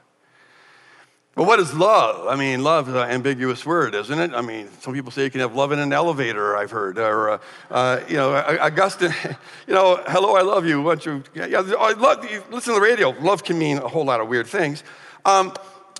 [1.33, 2.27] But what is love?
[2.27, 4.33] I mean, love is an ambiguous word, isn't it?
[4.33, 6.97] I mean, some people say you can have love in an elevator, I've heard.
[6.97, 7.37] Or, uh,
[7.69, 9.13] uh, you know, Augustine,
[9.67, 10.81] you know, hello, I love you.
[10.81, 13.11] Want you, yeah, I love, listen to the radio.
[13.11, 14.83] Love can mean a whole lot of weird things.
[15.23, 15.53] Um,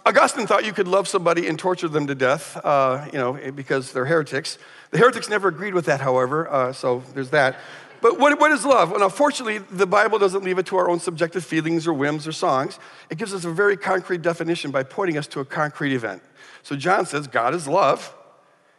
[0.05, 3.93] Augustine thought you could love somebody and torture them to death, uh, you know, because
[3.93, 4.57] they're heretics.
[4.89, 7.55] The heretics never agreed with that, however, uh, so there's that.
[8.01, 8.91] But what, what is love?
[8.91, 12.31] Well, unfortunately, the Bible doesn't leave it to our own subjective feelings or whims or
[12.31, 12.79] songs.
[13.09, 16.23] It gives us a very concrete definition by pointing us to a concrete event.
[16.63, 18.13] So John says, God is love.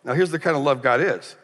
[0.04, 1.36] Now, here's the kind of love God is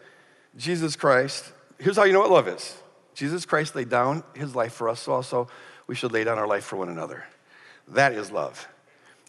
[0.57, 1.53] Jesus Christ.
[1.79, 2.77] Here's how you know what love is
[3.15, 5.49] Jesus Christ laid down his life for us, so also
[5.87, 7.25] we should lay down our life for one another.
[7.89, 8.69] That is love.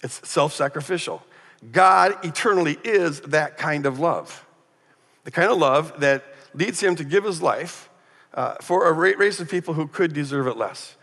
[0.04, 1.24] It's self sacrificial.
[1.72, 4.46] God eternally is that kind of love.
[5.24, 7.89] The kind of love that leads him to give his life
[8.34, 10.96] uh, for a race of people who could deserve it less.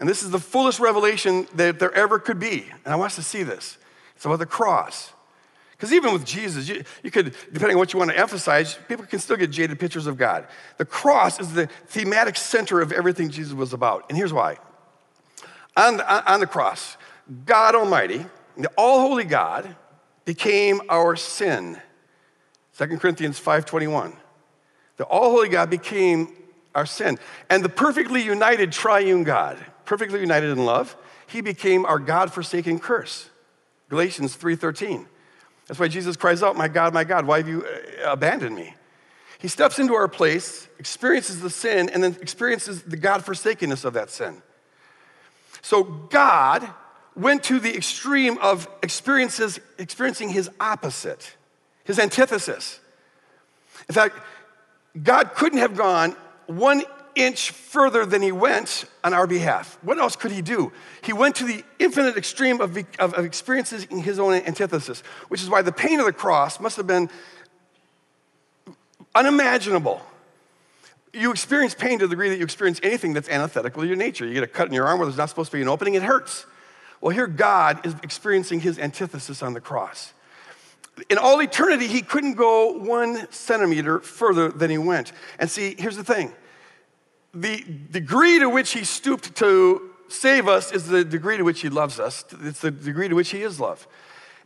[0.00, 2.66] And this is the fullest revelation that there ever could be.
[2.84, 3.76] And I want us to see this.
[4.16, 5.12] It's about the cross.
[5.72, 9.04] Because even with Jesus, you, you, could, depending on what you want to emphasize, people
[9.06, 10.46] can still get jaded pictures of God.
[10.76, 14.04] The cross is the thematic center of everything Jesus was about.
[14.08, 14.58] And here's why.
[15.76, 16.96] On the, on the cross,
[17.46, 19.74] God Almighty, the all holy God,
[20.24, 21.80] became our sin.
[22.76, 24.14] 2 Corinthians 5:21.
[24.96, 26.34] The all holy God became
[26.74, 27.18] our sin.
[27.48, 33.28] And the perfectly united triune God, perfectly united in love, he became our God-forsaken curse.
[33.88, 35.06] Galatians 3:13.
[35.66, 38.74] That's why Jesus cries out, My God, my God, why have you uh, abandoned me?
[39.38, 43.94] He steps into our place, experiences the sin, and then experiences the God forsakenness of
[43.94, 44.42] that sin.
[45.62, 46.68] So God
[47.16, 51.36] went to the extreme of experiences, experiencing his opposite,
[51.84, 52.80] his antithesis.
[53.88, 54.18] In fact,
[55.02, 56.16] God couldn't have gone
[56.50, 56.82] one
[57.14, 59.78] inch further than he went on our behalf.
[59.82, 60.72] What else could he do?
[61.02, 65.42] He went to the infinite extreme of, of, of experiences in his own antithesis, which
[65.42, 67.10] is why the pain of the cross must have been
[69.14, 70.00] unimaginable.
[71.12, 74.24] You experience pain to the degree that you experience anything that's antithetical to your nature.
[74.24, 75.94] You get a cut in your arm where there's not supposed to be an opening,
[75.94, 76.46] it hurts.
[77.00, 80.12] Well, here God is experiencing his antithesis on the cross.
[81.08, 85.12] In all eternity, he couldn't go one centimeter further than he went.
[85.38, 86.32] And see, here's the thing
[87.32, 91.68] the degree to which he stooped to save us is the degree to which he
[91.68, 92.24] loves us.
[92.42, 93.86] It's the degree to which he is love.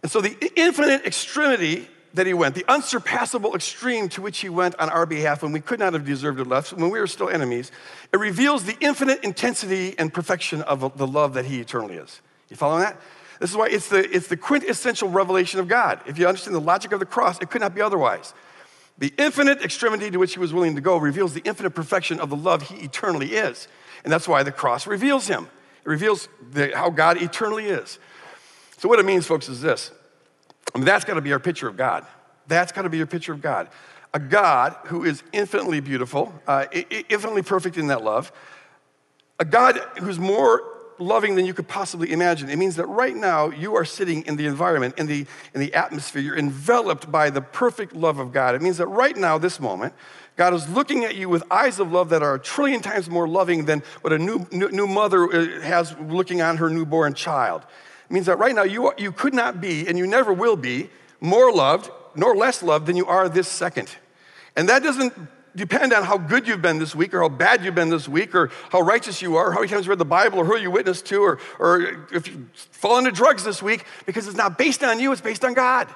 [0.02, 4.78] And so the infinite extremity that he went, the unsurpassable extreme to which he went
[4.78, 7.28] on our behalf when we could not have deserved it less, when we were still
[7.28, 7.72] enemies,
[8.12, 12.20] it reveals the infinite intensity and perfection of the love that he eternally is.
[12.50, 13.00] You following that?
[13.44, 16.00] This is why it's the, it's the quintessential revelation of God.
[16.06, 18.32] If you understand the logic of the cross, it could not be otherwise.
[18.96, 22.30] The infinite extremity to which he was willing to go reveals the infinite perfection of
[22.30, 23.68] the love he eternally is.
[24.02, 25.44] And that's why the cross reveals him.
[25.84, 27.98] It reveals the, how God eternally is.
[28.78, 29.90] So, what it means, folks, is this
[30.74, 32.06] I mean, that's got to be our picture of God.
[32.46, 33.68] That's got to be your picture of God.
[34.14, 36.64] A God who is infinitely beautiful, uh,
[37.10, 38.32] infinitely perfect in that love.
[39.38, 42.48] A God who's more loving than you could possibly imagine.
[42.48, 45.74] It means that right now you are sitting in the environment, in the, in the
[45.74, 48.54] atmosphere, you're enveloped by the perfect love of God.
[48.54, 49.94] It means that right now, this moment,
[50.36, 53.28] God is looking at you with eyes of love that are a trillion times more
[53.28, 57.62] loving than what a new, new, new mother uh, has looking on her newborn child.
[58.10, 60.56] It means that right now you, are, you could not be, and you never will
[60.56, 63.90] be, more loved nor less loved than you are this second.
[64.56, 65.12] And that doesn't
[65.56, 68.34] depend on how good you've been this week or how bad you've been this week
[68.34, 70.70] or how righteous you are, how many times you read the Bible or who you
[70.70, 74.82] witness to or, or if you fall into drugs this week because it's not based
[74.82, 75.88] on you, it's based on God.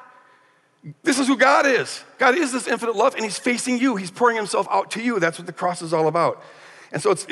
[1.02, 2.04] This is who God is.
[2.18, 3.96] God is this infinite love and He's facing you.
[3.96, 5.18] He's pouring Himself out to you.
[5.18, 6.42] That's what the cross is all about.
[6.92, 7.26] And so it's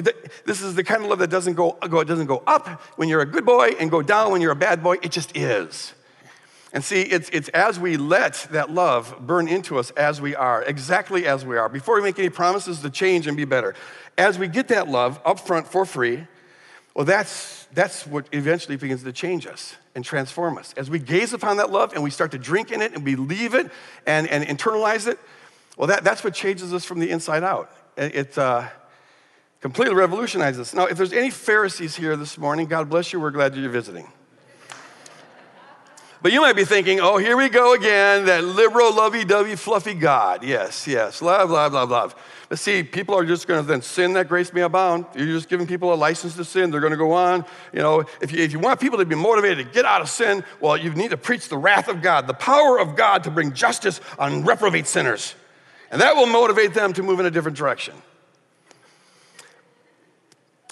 [0.44, 3.08] this is the kind of love that doesn't go, go, it doesn't go up when
[3.08, 4.96] you're a good boy and go down when you're a bad boy.
[5.02, 5.94] It just is.
[6.76, 10.62] And see, it's, it's as we let that love burn into us as we are,
[10.62, 13.74] exactly as we are, before we make any promises to change and be better.
[14.18, 16.26] As we get that love up front for free,
[16.94, 20.74] well, that's, that's what eventually begins to change us and transform us.
[20.76, 23.54] As we gaze upon that love and we start to drink in it and believe
[23.54, 23.70] it
[24.06, 25.18] and, and internalize it,
[25.78, 27.70] well, that, that's what changes us from the inside out.
[27.96, 28.68] It, uh,
[29.62, 30.74] completely revolutionizes us.
[30.74, 33.70] Now, if there's any Pharisees here this morning, God bless you, we're glad that you're
[33.70, 34.12] visiting.
[36.26, 39.94] But you might be thinking, oh, here we go again, that liberal, lovey dovey, fluffy
[39.94, 40.42] God.
[40.42, 42.10] Yes, yes, blah, blah, blah, blah.
[42.48, 45.06] But see, people are just going to then sin that grace may abound.
[45.14, 46.72] You're just giving people a license to sin.
[46.72, 47.44] They're going to go on.
[47.72, 50.08] You know, if you, if you want people to be motivated to get out of
[50.08, 53.30] sin, well, you need to preach the wrath of God, the power of God to
[53.30, 55.36] bring justice on reprobate sinners.
[55.92, 57.94] And that will motivate them to move in a different direction.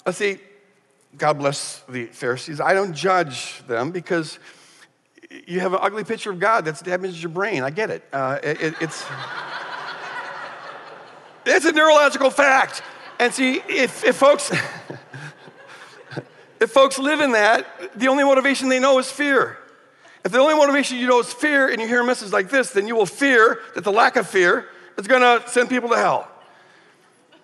[0.05, 0.37] Let's see,
[1.17, 2.59] God bless the Pharisees.
[2.59, 4.37] I don't judge them because
[5.47, 7.63] you have an ugly picture of God that's damaged your brain.
[7.63, 8.03] I get it.
[8.11, 9.05] Uh, it it's,
[11.45, 12.81] it's a neurological fact.
[13.19, 14.51] And see, if, if folks,
[16.59, 19.57] if folks live in that, the only motivation they know is fear.
[20.23, 22.71] If the only motivation you know is fear and you hear a message like this,
[22.71, 24.67] then you will fear that the lack of fear
[24.97, 26.29] is going to send people to hell.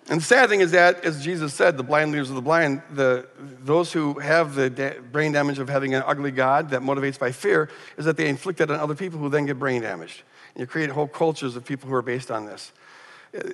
[0.08, 2.82] And the sad thing is that, as Jesus said, the blind leaders of the blind,
[2.92, 3.26] the,
[3.62, 7.30] those who have the da- brain damage of having an ugly God that motivates by
[7.30, 10.22] fear, is that they inflict that on other people who then get brain damaged.
[10.54, 12.72] And you create whole cultures of people who are based on this.
[13.36, 13.48] Uh,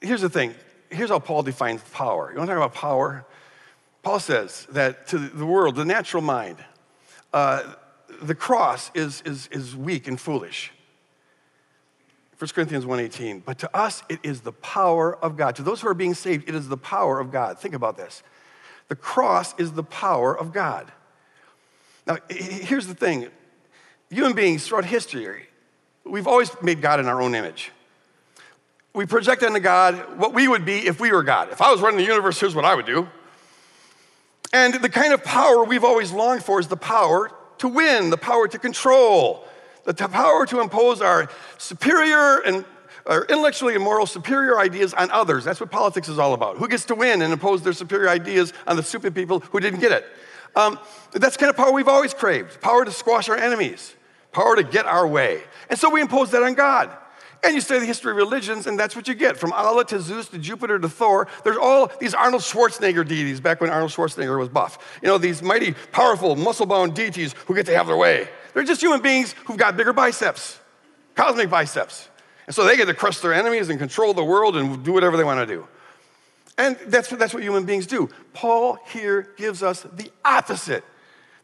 [0.00, 0.54] here's the thing
[0.92, 2.30] here's how Paul defines power.
[2.30, 3.24] You want to talk about power?
[4.02, 6.58] Paul says that to the world, the natural mind,
[7.32, 7.74] uh,
[8.20, 10.72] the cross is, is, is weak and foolish.
[12.42, 13.38] 1 Corinthians 1:18.
[13.44, 15.54] But to us it is the power of God.
[15.54, 17.60] To those who are being saved, it is the power of God.
[17.60, 18.24] Think about this.
[18.88, 20.90] The cross is the power of God.
[22.04, 23.28] Now, here's the thing.
[24.10, 25.46] Human beings throughout history,
[26.02, 27.70] we've always made God in our own image.
[28.92, 31.52] We project onto God what we would be if we were God.
[31.52, 33.08] If I was running the universe, here's what I would do.
[34.52, 38.18] And the kind of power we've always longed for is the power to win, the
[38.18, 39.46] power to control,
[39.84, 42.64] the power to impose our superior and
[43.06, 45.44] our intellectually and moral superior ideas on others.
[45.44, 46.58] That's what politics is all about.
[46.58, 49.80] Who gets to win and impose their superior ideas on the stupid people who didn't
[49.80, 50.06] get it?
[50.54, 50.78] Um,
[51.12, 53.94] that's kind of power we've always craved power to squash our enemies,
[54.32, 55.42] power to get our way.
[55.70, 56.90] And so we impose that on God.
[57.44, 59.36] And you study the history of religions, and that's what you get.
[59.36, 63.60] From Allah to Zeus to Jupiter to Thor, there's all these Arnold Schwarzenegger deities back
[63.60, 65.00] when Arnold Schwarzenegger was buff.
[65.02, 68.28] You know, these mighty, powerful, muscle bound deities who get to have their way.
[68.54, 70.58] They're just human beings who've got bigger biceps,
[71.14, 72.08] cosmic biceps.
[72.46, 75.16] And so they get to crush their enemies and control the world and do whatever
[75.16, 75.66] they want to do.
[76.58, 78.10] And that's, that's what human beings do.
[78.34, 80.84] Paul here gives us the opposite,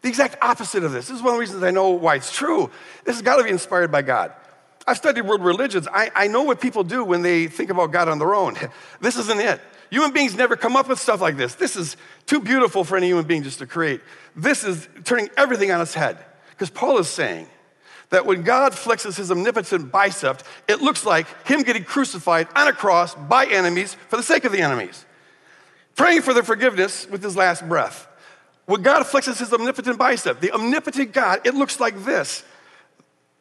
[0.02, 1.08] the exact opposite of this.
[1.08, 2.70] This is one of the reasons I know why it's true.
[3.04, 4.32] This has got to be inspired by God.
[4.86, 5.86] I've studied world religions.
[5.92, 8.56] I, I know what people do when they think about God on their own.
[9.00, 9.60] This isn't it.
[9.90, 11.54] Human beings never come up with stuff like this.
[11.54, 14.00] This is too beautiful for any human being just to create.
[14.36, 16.18] This is turning everything on its head.
[16.58, 17.46] Because Paul is saying
[18.10, 22.72] that when God flexes his omnipotent bicep, it looks like him getting crucified on a
[22.72, 25.06] cross by enemies for the sake of the enemies,
[25.94, 28.08] praying for their forgiveness with his last breath.
[28.66, 32.42] When God flexes his omnipotent bicep, the omnipotent God, it looks like this.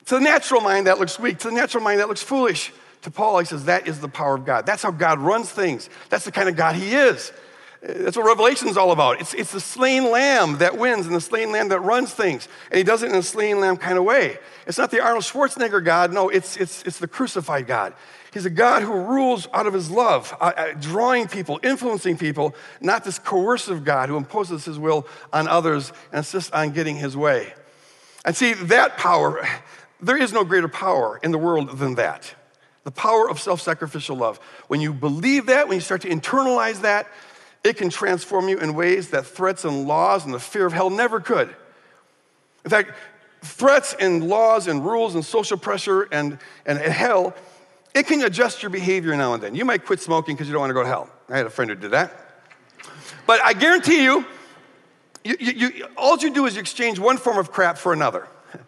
[0.05, 1.39] To the natural mind, that looks weak.
[1.39, 2.71] To the natural mind, that looks foolish.
[3.01, 4.67] To Paul, he says, that is the power of God.
[4.67, 5.89] That's how God runs things.
[6.09, 7.31] That's the kind of God he is.
[7.87, 9.21] That's what Revelation is all about.
[9.21, 12.49] It's, it's the slain lamb that wins and the slain lamb that runs things.
[12.69, 14.39] And he does it in a slain lamb kind of way.
[14.65, 16.11] It's not the Arnold Schwarzenegger God.
[16.11, 17.93] No, it's, it's, it's the crucified God.
[18.33, 22.53] He's a God who rules out of his love, uh, uh, drawing people, influencing people,
[22.81, 27.15] not this coercive God who imposes his will on others and insists on getting his
[27.15, 27.53] way.
[28.25, 29.47] And see, that power,
[30.01, 32.35] there is no greater power in the world than that.
[32.83, 34.39] The power of self sacrificial love.
[34.67, 37.07] When you believe that, when you start to internalize that,
[37.63, 40.89] it can transform you in ways that threats and laws and the fear of hell
[40.89, 41.53] never could.
[42.63, 42.91] In fact,
[43.41, 47.33] threats and laws and rules and social pressure and, and, hell,
[47.93, 49.55] it can adjust your behavior now and then.
[49.55, 51.09] You might quit smoking because you don't want to go to hell.
[51.29, 52.13] I had a friend who did that.
[53.25, 54.25] But I guarantee you,
[55.23, 58.27] you, you, you all you do is you exchange one form of crap for another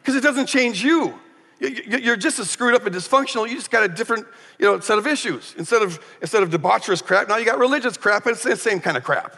[0.00, 1.18] because it doesn't change you.
[1.60, 3.48] You're just as screwed up and dysfunctional.
[3.48, 4.26] You just got a different,
[4.58, 5.54] you know, set of issues.
[5.58, 8.78] Instead of instead of debaucherous crap, now you got religious crap, and it's the same
[8.78, 9.36] kind of crap.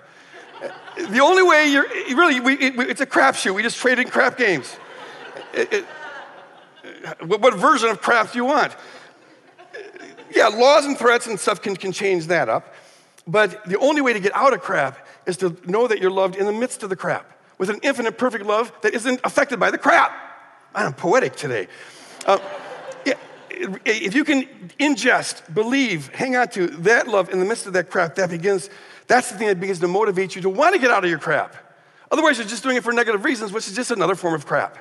[0.97, 3.55] The only way you're really, we, it, it's a crapshoot.
[3.55, 4.77] We just trade in crap games.
[5.55, 5.87] It, it,
[7.25, 8.77] what version of crap do you want?
[10.35, 12.75] Yeah, laws and threats and stuff can, can change that up.
[13.27, 16.37] But the only way to get out of crap is to know that you're loved
[16.37, 19.71] in the midst of the crap with an infinite, perfect love that isn't affected by
[19.71, 20.13] the crap.
[20.75, 21.69] I'm poetic today.
[22.27, 22.39] Uh,
[23.85, 24.45] if you can
[24.79, 28.71] ingest, believe, hang on to that love in the midst of that crap, that begins,
[29.07, 31.19] that's the thing that begins to motivate you to want to get out of your
[31.19, 31.57] crap.
[32.11, 34.79] Otherwise, you're just doing it for negative reasons, which is just another form of crap.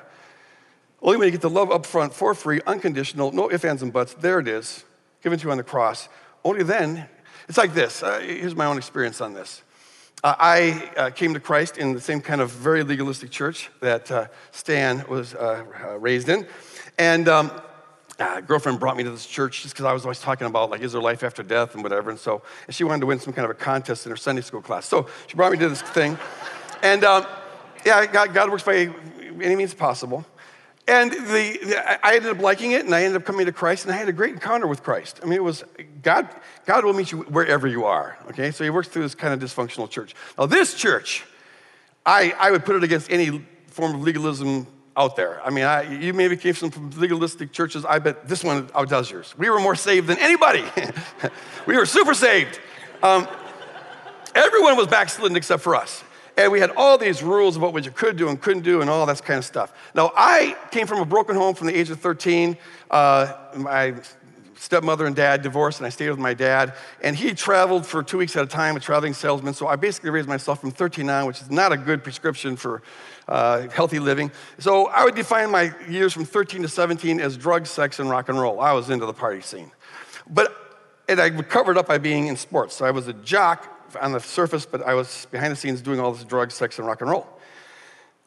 [1.02, 3.92] Only way you get the love up front for free, unconditional, no ifs, ands, and
[3.92, 4.84] buts, there it is,
[5.22, 6.08] given to you on the cross.
[6.44, 7.06] Only then,
[7.48, 8.02] it's like this.
[8.02, 9.62] Uh, here's my own experience on this.
[10.22, 14.10] Uh, I uh, came to Christ in the same kind of very legalistic church that
[14.10, 16.46] uh, Stan was uh, uh, raised in.
[17.00, 17.50] And um,
[18.18, 20.82] uh, girlfriend brought me to this church just because I was always talking about, like,
[20.82, 22.10] is there life after death and whatever.
[22.10, 24.42] And so and she wanted to win some kind of a contest in her Sunday
[24.42, 24.84] school class.
[24.84, 26.18] So she brought me to this thing.
[26.82, 27.24] And um,
[27.86, 28.92] yeah, God, God works by
[29.40, 30.26] any means possible.
[30.86, 33.86] And the, the, I ended up liking it, and I ended up coming to Christ,
[33.86, 35.20] and I had a great encounter with Christ.
[35.22, 35.64] I mean, it was
[36.02, 36.28] God.
[36.66, 38.18] God will meet you wherever you are.
[38.28, 40.14] Okay, so He works through this kind of dysfunctional church.
[40.36, 41.24] Now, this church,
[42.04, 44.66] I, I would put it against any form of legalism
[44.96, 45.40] out there.
[45.44, 47.84] I mean, I, you maybe came from legalistic churches.
[47.84, 49.34] I bet this one outdoes yours.
[49.38, 50.64] We were more saved than anybody.
[51.66, 52.58] we were super saved.
[53.02, 53.28] Um,
[54.34, 56.04] everyone was backslidden except for us.
[56.36, 58.88] And we had all these rules about what you could do and couldn't do and
[58.88, 59.72] all that kind of stuff.
[59.94, 62.56] Now, I came from a broken home from the age of 13.
[62.90, 63.94] Uh, my
[64.60, 66.74] stepmother and dad divorced, and I stayed with my dad.
[67.02, 69.54] And he traveled for two weeks at a time, a traveling salesman.
[69.54, 72.82] So I basically raised myself from 13 on, which is not a good prescription for
[73.26, 74.30] uh, healthy living.
[74.58, 78.28] So I would define my years from 13 to 17 as drug, sex, and rock
[78.28, 78.60] and roll.
[78.60, 79.70] I was into the party scene.
[80.28, 80.54] But
[81.08, 82.76] and I covered up by being in sports.
[82.76, 85.98] So I was a jock on the surface, but I was behind the scenes doing
[85.98, 87.26] all this drug, sex, and rock and roll.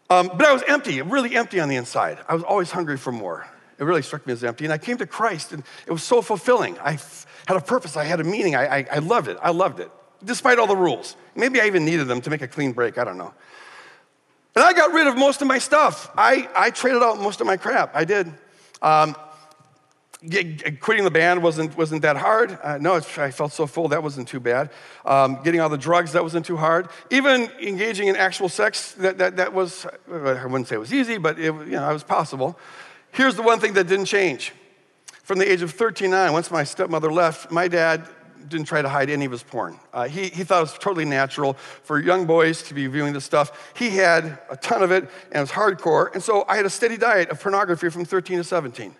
[0.09, 2.17] Um, but I was empty, really empty on the inside.
[2.27, 3.47] I was always hungry for more.
[3.79, 4.65] It really struck me as empty.
[4.65, 6.77] And I came to Christ, and it was so fulfilling.
[6.79, 8.55] I f- had a purpose, I had a meaning.
[8.55, 9.37] I, I, I loved it.
[9.41, 9.91] I loved it,
[10.23, 11.15] despite all the rules.
[11.35, 12.97] Maybe I even needed them to make a clean break.
[12.97, 13.33] I don't know.
[14.55, 16.11] And I got rid of most of my stuff.
[16.15, 17.95] I, I traded out most of my crap.
[17.95, 18.31] I did.
[18.81, 19.15] Um,
[20.79, 22.57] quitting the band wasn't, wasn't that hard.
[22.63, 24.69] Uh, no, I felt so full, that wasn't too bad.
[25.05, 26.87] Um, getting all the drugs, that wasn't too hard.
[27.09, 31.17] Even engaging in actual sex, that, that, that was, I wouldn't say it was easy,
[31.17, 32.57] but it, you know, it was possible.
[33.13, 34.53] Here's the one thing that didn't change.
[35.21, 38.07] From the age of 13 on, once my stepmother left, my dad
[38.47, 39.79] didn't try to hide any of his porn.
[39.93, 43.23] Uh, he, he thought it was totally natural for young boys to be viewing this
[43.23, 43.71] stuff.
[43.77, 46.11] He had a ton of it, and it was hardcore.
[46.13, 48.95] And so I had a steady diet of pornography from 13 to 17.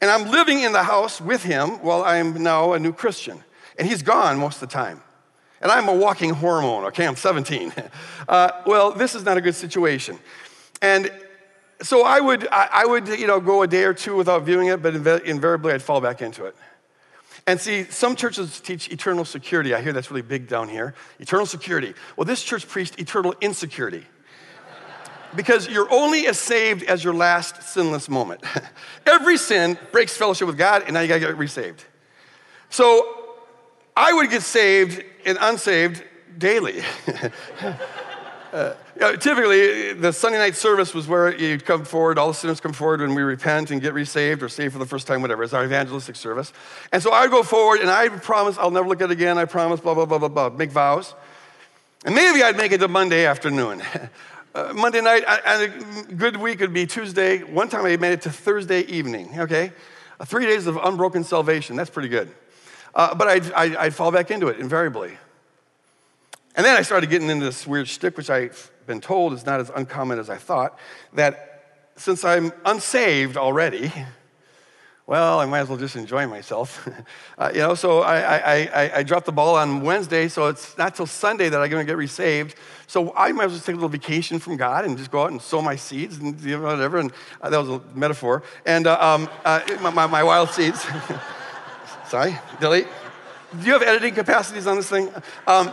[0.00, 3.44] And I'm living in the house with him while I'm now a new Christian.
[3.78, 5.02] And he's gone most of the time.
[5.60, 7.06] And I'm a walking hormone, okay?
[7.06, 7.72] I'm 17.
[8.28, 10.18] Uh, well, this is not a good situation.
[10.82, 11.12] And
[11.82, 14.82] so I would, I would, you know, go a day or two without viewing it,
[14.82, 16.56] but invariably I'd fall back into it.
[17.46, 19.74] And see, some churches teach eternal security.
[19.74, 20.94] I hear that's really big down here.
[21.20, 21.94] Eternal security.
[22.16, 24.04] Well, this church preached eternal insecurity
[25.36, 28.42] because you're only as saved as your last sinless moment.
[29.06, 31.84] Every sin breaks fellowship with God, and now you gotta get resaved.
[32.70, 33.36] So
[33.96, 36.02] I would get saved and unsaved
[36.38, 36.82] daily.
[38.56, 42.34] uh, you know, typically, the Sunday night service was where you'd come forward, all the
[42.34, 45.20] sinners come forward when we repent and get resaved or saved for the first time,
[45.20, 45.42] whatever.
[45.42, 46.54] It's our evangelistic service.
[46.90, 49.12] And so I would go forward and I would promise I'll never look at it
[49.12, 49.36] again.
[49.36, 51.14] I promise, blah, blah, blah, blah, blah, make vows.
[52.06, 53.82] And maybe I'd make it to Monday afternoon.
[54.54, 55.62] uh, Monday night, and
[56.10, 57.42] a good week would be Tuesday.
[57.42, 59.70] One time I made it to Thursday evening, okay?
[60.18, 61.76] Uh, three days of unbroken salvation.
[61.76, 62.32] That's pretty good.
[62.94, 65.18] Uh, but I'd, I'd, I'd, fall back into it invariably.
[66.56, 69.60] And then I started getting into this weird stick, which I've been told is not
[69.60, 70.78] as uncommon as I thought,
[71.12, 73.92] that since I'm unsaved already,
[75.06, 76.88] well, I might as well just enjoy myself.
[77.38, 80.76] uh, you know, so I, I, I, I, dropped the ball on Wednesday, so it's
[80.76, 82.56] not till Sunday that I'm going to get resaved.
[82.86, 85.30] So I might as well take a little vacation from God and just go out
[85.30, 86.98] and sow my seeds and you know, whatever.
[86.98, 88.42] And uh, that was a metaphor.
[88.64, 90.84] And uh, um, uh, my, my, wild seeds.
[92.08, 92.88] Sorry, delete.
[93.60, 95.08] Do you have editing capacities on this thing?
[95.46, 95.72] Um,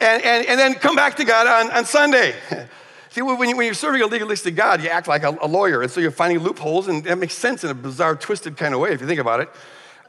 [0.00, 2.34] and, and, and then come back to God on, on Sunday.
[3.14, 5.90] See, when, you, are serving a legalistic God, you act like a, a, lawyer, and
[5.90, 8.90] so you're finding loopholes, and that makes sense in a bizarre, twisted kind of way
[8.90, 9.48] if you think about it.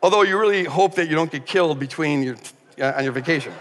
[0.01, 2.35] Although you really hope that you don't get killed between your,
[2.81, 3.53] uh, on your vacation.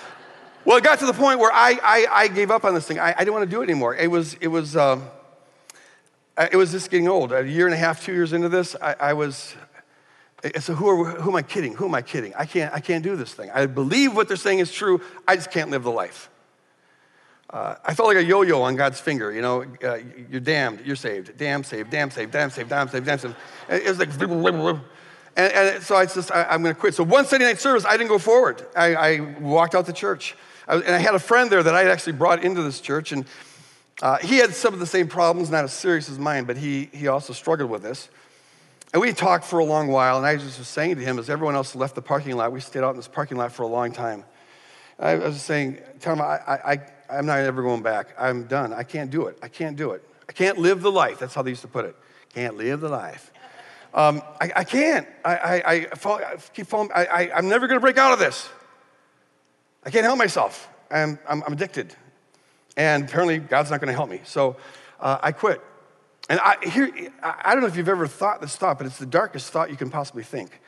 [0.64, 2.98] well, it got to the point where I, I, I gave up on this thing.
[2.98, 3.94] I, I, didn't want to do it anymore.
[3.94, 5.04] It was, it was, um,
[6.36, 7.32] it was just getting old.
[7.32, 9.54] A year and a half, two years into this, I, I was.
[10.60, 11.74] So who, are, who am I kidding?
[11.74, 12.34] Who am I kidding?
[12.34, 13.50] I can't, I can't do this thing.
[13.50, 15.00] I believe what they're saying is true.
[15.28, 16.30] I just can't live the life.
[17.50, 19.32] Uh, I felt like a yo-yo on God's finger.
[19.32, 19.98] You know, uh,
[20.30, 23.34] you're damned, you're saved, damn saved, damn saved, damn saved, damn saved, damn saved.
[23.68, 24.10] it was like,
[25.36, 26.94] and, and so I just, I, am going to quit.
[26.94, 28.64] So one Sunday night service, I didn't go forward.
[28.76, 30.36] I, I walked out the church,
[30.66, 33.12] I, and I had a friend there that I had actually brought into this church,
[33.12, 33.24] and
[34.02, 36.88] uh, he had some of the same problems, not as serious as mine, but he
[36.92, 38.08] he also struggled with this.
[38.92, 41.18] And we talked for a long while, and I was just was saying to him,
[41.18, 43.62] as everyone else left the parking lot, we stayed out in this parking lot for
[43.62, 44.24] a long time.
[44.98, 46.78] I was saying, tell him, I, I,
[47.08, 48.14] I'm not ever going back.
[48.18, 48.72] I'm done.
[48.72, 49.38] I can't do it.
[49.42, 50.04] I can't do it.
[50.28, 51.18] I can't live the life.
[51.18, 51.96] That's how they used to put it.
[52.34, 53.32] Can't live the life.
[53.94, 55.06] Um, I, I, can't.
[55.24, 56.90] I, I, I, fall, I keep falling.
[56.94, 58.48] I, I, am never going to break out of this.
[59.84, 60.68] I can't help myself.
[60.90, 61.94] I'm, I'm, I'm addicted.
[62.76, 64.20] And apparently, God's not going to help me.
[64.24, 64.56] So
[65.00, 65.60] uh, I quit.
[66.30, 69.04] And I, here, I don't know if you've ever thought this thought, but it's the
[69.04, 70.60] darkest thought you can possibly think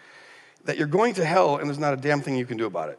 [0.65, 2.89] that you're going to hell and there's not a damn thing you can do about
[2.89, 2.99] it.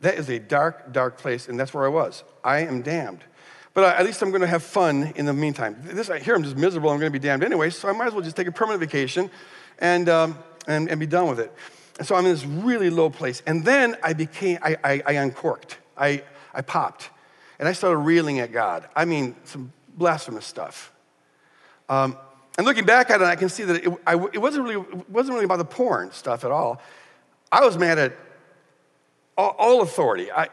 [0.00, 2.24] That is a dark, dark place, and that's where I was.
[2.42, 3.22] I am damned.
[3.74, 5.76] But at least I'm going to have fun in the meantime.
[5.84, 6.88] This, here I'm just miserable.
[6.88, 8.80] I'm going to be damned anyway, so I might as well just take a permanent
[8.80, 9.30] vacation
[9.78, 11.52] and, um, and, and be done with it.
[11.98, 13.42] And so I'm in this really low place.
[13.46, 15.76] And then I became, I, I, I uncorked.
[15.98, 16.22] I,
[16.54, 17.10] I popped.
[17.58, 18.88] And I started reeling at God.
[18.96, 20.89] I mean, some blasphemous stuff.
[21.90, 22.16] Um,
[22.56, 25.10] and looking back at it, I can see that it, I, it, wasn't really, it
[25.10, 26.80] wasn't really about the porn stuff at all.
[27.50, 28.16] I was mad at
[29.36, 30.30] all, all authority.
[30.30, 30.48] I,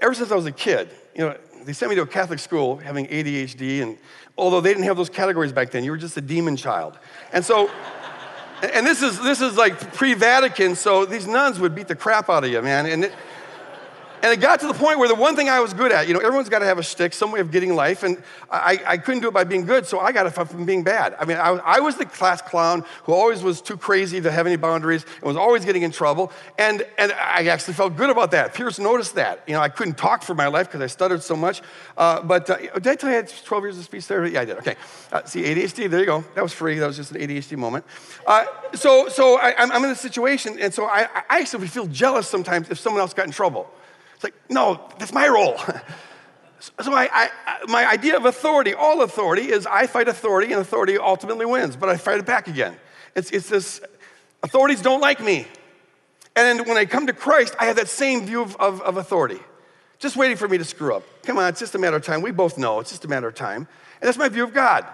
[0.00, 2.76] ever since I was a kid, you know, they sent me to a Catholic school
[2.76, 3.98] having ADHD, and
[4.36, 6.98] although they didn't have those categories back then, you were just a demon child.
[7.32, 7.70] And so,
[8.74, 12.28] and this is, this is like pre Vatican, so these nuns would beat the crap
[12.28, 12.86] out of you, man.
[12.86, 13.12] And it,
[14.22, 16.14] and it got to the point where the one thing I was good at, you
[16.14, 18.98] know, everyone's got to have a stick, some way of getting life, and I, I
[18.98, 21.16] couldn't do it by being good, so I got it from being bad.
[21.18, 24.46] I mean, I, I, was the class clown who always was too crazy to have
[24.46, 28.30] any boundaries and was always getting in trouble, and, and I actually felt good about
[28.32, 28.54] that.
[28.54, 29.42] Peers noticed that.
[29.46, 31.62] You know, I couldn't talk for my life because I stuttered so much,
[31.96, 34.34] uh, but uh, did I tell you I had 12 years of speech therapy?
[34.34, 34.58] Yeah, I did.
[34.58, 34.76] Okay.
[35.12, 36.24] Uh, see, ADHD, there you go.
[36.34, 36.78] That was free.
[36.78, 37.84] That was just an ADHD moment.
[38.26, 38.44] Uh,
[38.74, 42.70] so so I, am in a situation, and so I, I actually feel jealous sometimes
[42.70, 43.70] if someone else got in trouble.
[44.20, 45.56] It's like, no, that's my role.
[46.60, 47.30] so I, I,
[47.68, 51.88] my idea of authority, all authority, is I fight authority and authority ultimately wins, but
[51.88, 52.76] I fight it back again.
[53.16, 53.80] It's, it's this,
[54.42, 55.46] authorities don't like me.
[56.36, 59.40] And when I come to Christ, I have that same view of, of, of authority.
[59.98, 61.02] Just waiting for me to screw up.
[61.22, 62.20] Come on, it's just a matter of time.
[62.20, 63.66] We both know it's just a matter of time.
[64.02, 64.84] And that's my view of God.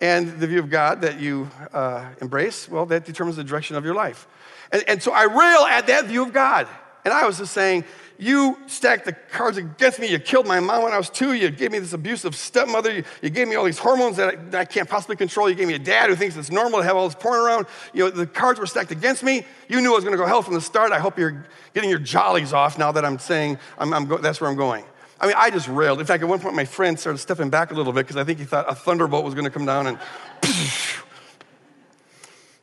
[0.00, 3.84] And the view of God that you uh, embrace, well, that determines the direction of
[3.84, 4.28] your life.
[4.70, 6.68] And, and so I rail at that view of God.
[7.04, 7.84] And I was just saying,
[8.20, 10.06] you stacked the cards against me.
[10.06, 11.32] You killed my mom when I was two.
[11.32, 12.92] You gave me this abusive stepmother.
[12.92, 15.48] You, you gave me all these hormones that I, that I, can't possibly control.
[15.48, 17.64] You gave me a dad who thinks it's normal to have all this porn around.
[17.94, 19.46] You know, the cards were stacked against me.
[19.68, 20.92] You knew I was going to go hell from the start.
[20.92, 24.38] I hope you're getting your jollies off now that I'm saying I'm, I'm go- that's
[24.38, 24.84] where I'm going.
[25.18, 25.98] I mean, I just railed.
[25.98, 28.24] In fact, at one point, my friend started stepping back a little bit because I
[28.24, 29.98] think he thought a thunderbolt was going to come down and.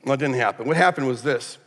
[0.06, 0.68] well, it didn't happen.
[0.68, 1.58] What happened was this.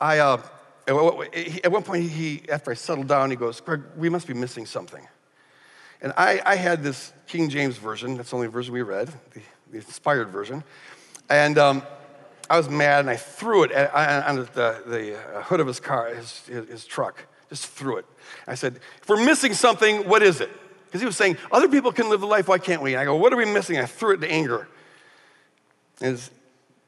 [0.00, 0.40] I, uh,
[0.86, 4.66] at one point, he, after I settled down, he goes, Greg, we must be missing
[4.66, 5.06] something.
[6.00, 9.40] And I, I had this King James version, that's the only version we read, the,
[9.70, 10.64] the inspired version.
[11.30, 11.82] And um,
[12.50, 16.12] I was mad and I threw it on the, the uh, hood of his car,
[16.12, 18.06] his, his truck, just threw it.
[18.46, 20.50] I said, if we're missing something, what is it?
[20.86, 22.94] Because he was saying, other people can live the life, why can't we?
[22.94, 23.78] And I go, what are we missing?
[23.78, 24.68] I threw it in anger.
[26.00, 26.30] And his,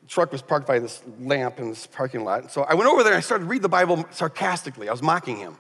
[0.09, 2.53] truck was parked by this lamp in this parking lot.
[2.53, 4.89] So I went over there and I started to read the Bible sarcastically.
[4.89, 5.57] I was mocking him.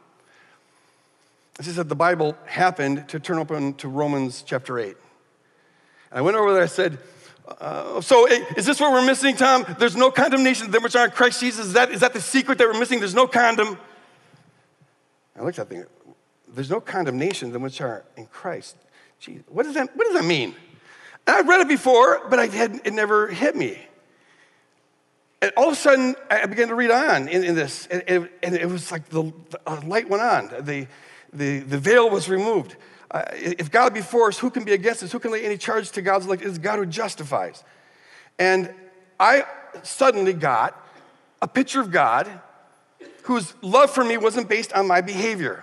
[1.58, 4.88] And he said the Bible happened to turn open to Romans chapter 8.
[4.88, 4.96] And
[6.18, 6.98] I went over there and I said,
[7.46, 9.66] uh, so is this what we're missing, Tom?
[9.78, 11.66] There's no condemnation them which are in Christ Jesus.
[11.66, 13.00] Is that, is that the secret that we're missing?
[13.00, 13.78] There's no condom.
[15.38, 15.88] I looked at that.
[16.48, 18.76] There's no condemnation them which are in Christ.
[19.20, 20.54] Gee, what does that, what does that mean?
[21.26, 23.78] And I've read it before, but I had, it never hit me.
[25.44, 28.56] And all of a sudden, I began to read on in, in this, and, and,
[28.56, 30.48] it was like the, the light went on.
[30.64, 30.86] The,
[31.34, 32.76] the, the veil was removed.
[33.10, 35.12] Uh, if God be for us, who can be against us?
[35.12, 36.40] Who can lay any charge to God's elect?
[36.40, 37.62] It is God who justifies.
[38.38, 38.72] And
[39.20, 39.44] I
[39.82, 40.82] suddenly got
[41.42, 42.26] a picture of God
[43.24, 45.62] whose love for me wasn't based on my behavior,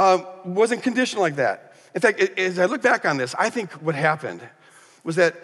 [0.00, 1.74] uh, wasn't conditional like that.
[1.94, 4.40] In fact, as I look back on this, I think what happened
[5.04, 5.36] was that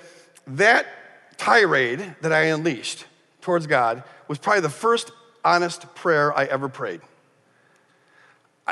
[0.49, 0.87] that
[1.39, 3.07] tirade that I unleashed
[3.41, 5.11] towards God was probably the first
[5.45, 7.01] honest prayer I ever prayed.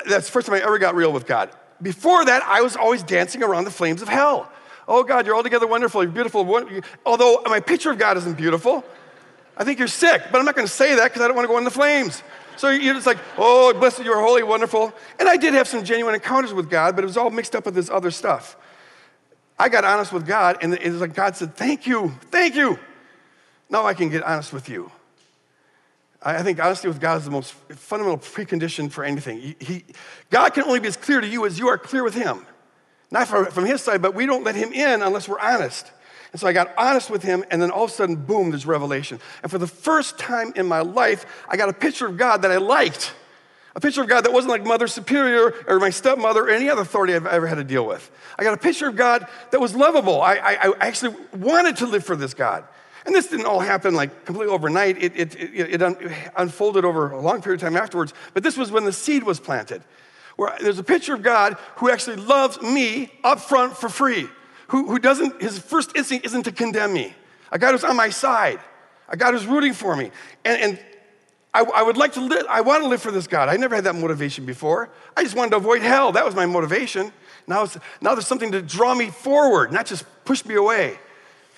[0.07, 1.51] That's the first time I ever got real with God.
[1.81, 4.51] Before that, I was always dancing around the flames of hell.
[4.89, 6.63] Oh, God, you're altogether wonderful, you're beautiful.
[7.05, 8.85] Although my picture of God isn't beautiful,
[9.57, 11.45] I think you're sick, but I'm not going to say that because I don't want
[11.47, 12.23] to go in the flames.
[12.57, 14.93] So you're just like, oh, blessed, you are holy, wonderful.
[15.19, 17.65] And I did have some genuine encounters with God, but it was all mixed up
[17.65, 18.57] with this other stuff.
[19.59, 22.79] I got honest with God, and it was like God said, Thank you, thank you.
[23.69, 24.91] Now I can get honest with you.
[26.23, 29.55] I think honesty with God is the most fundamental precondition for anything.
[29.61, 29.85] He,
[30.31, 32.45] God can only be as clear to you as you are clear with Him.
[33.11, 35.91] Not from His side, but we don't let Him in unless we're honest.
[36.33, 38.67] And so I got honest with Him, and then all of a sudden, boom, there's
[38.67, 39.21] revelation.
[39.43, 42.51] And for the first time in my life, I got a picture of God that
[42.51, 43.15] I liked.
[43.77, 46.81] A picture of God that wasn't like Mother Superior or my stepmother or any other
[46.81, 48.11] authority I've ever had to deal with.
[48.39, 50.23] I got a picture of God that was lovable.
[50.23, 52.65] I, I, I actually wanted to live for this God.
[53.05, 54.97] And this didn't all happen like completely overnight.
[54.97, 55.97] It, it, it, it un,
[56.37, 58.15] unfolded over a long period of time afterwards.
[58.33, 59.83] But this was when the seed was planted.
[60.37, 64.27] Where there's a picture of God who actually loves me up front for free,
[64.69, 67.15] who, who doesn't, his first instinct isn't to condemn me.
[67.53, 68.59] A God who's on my side,
[69.09, 70.11] a God who's rooting for me.
[70.47, 70.79] And, and
[71.57, 73.49] I, I, would like to live, I want to live for this God.
[73.49, 74.91] I never had that motivation before.
[75.17, 76.13] I just wanted to avoid hell.
[76.13, 77.13] That was my motivation.
[77.47, 77.67] Now,
[78.03, 80.99] now there's something to draw me forward, not just push me away.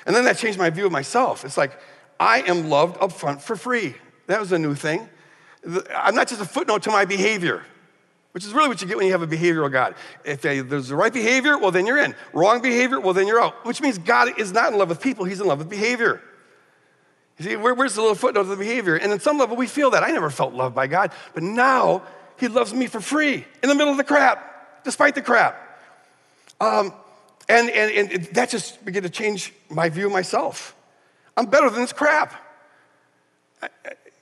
[0.06, 1.44] And then that changed my view of myself.
[1.44, 1.80] It's like,
[2.20, 3.96] I am loved up front for free.
[4.28, 5.08] That was a new thing.
[5.96, 7.64] I'm not just a footnote to my behavior,
[8.30, 9.96] which is really what you get when you have a behavioral God.
[10.24, 12.14] If there's the right behavior, well, then you're in.
[12.32, 13.66] Wrong behavior, well, then you're out.
[13.66, 16.22] Which means God is not in love with people, He's in love with behavior.
[17.38, 18.96] You see, where's the little footnote of the behavior?
[18.96, 20.02] And in some level, we feel that.
[20.02, 22.02] I never felt loved by God, but now
[22.36, 25.56] He loves me for free in the middle of the crap, despite the crap.
[26.60, 26.92] Um,
[27.48, 30.74] and, and, and that just began to change my view of myself.
[31.36, 32.34] I'm better than this crap.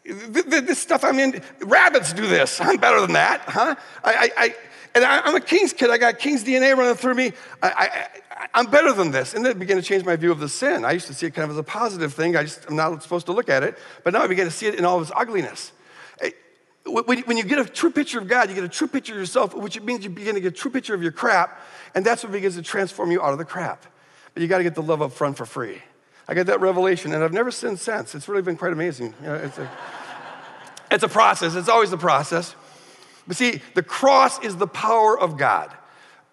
[0.04, 2.60] This stuff I'm in, rabbits do this.
[2.60, 3.74] I'm better than that, huh?
[4.04, 4.54] I, I, I
[4.94, 5.90] and I, am a King's kid.
[5.90, 7.32] I got King's DNA running through me.
[7.62, 9.34] I, I, am better than this.
[9.34, 10.84] And then it began to change my view of the sin.
[10.84, 12.36] I used to see it kind of as a positive thing.
[12.36, 13.78] I just, I'm not supposed to look at it.
[14.04, 15.72] But now I began to see it in all of its ugliness.
[16.20, 16.30] Eh,
[16.84, 19.18] when, when you get a true picture of God, you get a true picture of
[19.18, 21.60] yourself, which means you begin to get a true picture of your crap.
[21.94, 23.86] And that's what begins to transform you out of the crap.
[24.34, 25.82] But you got to get the love up front for free.
[26.28, 28.14] I got that revelation, and I've never sinned since.
[28.14, 29.14] It's really been quite amazing.
[29.22, 29.70] You know, it's, a,
[30.90, 32.54] it's a process, it's always a process.
[33.26, 35.72] But see, the cross is the power of God.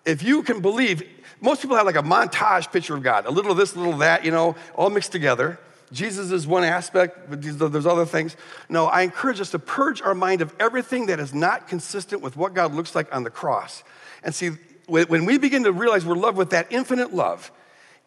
[0.06, 1.04] If you can believe,
[1.44, 3.94] most people have like a montage picture of God, a little of this, a little
[3.94, 5.60] of that, you know, all mixed together.
[5.92, 8.38] Jesus is one aspect, but there's other things.
[8.70, 12.38] No, I encourage us to purge our mind of everything that is not consistent with
[12.38, 13.84] what God looks like on the cross.
[14.24, 14.52] And see,
[14.88, 17.52] when we begin to realize we're loved with that infinite love,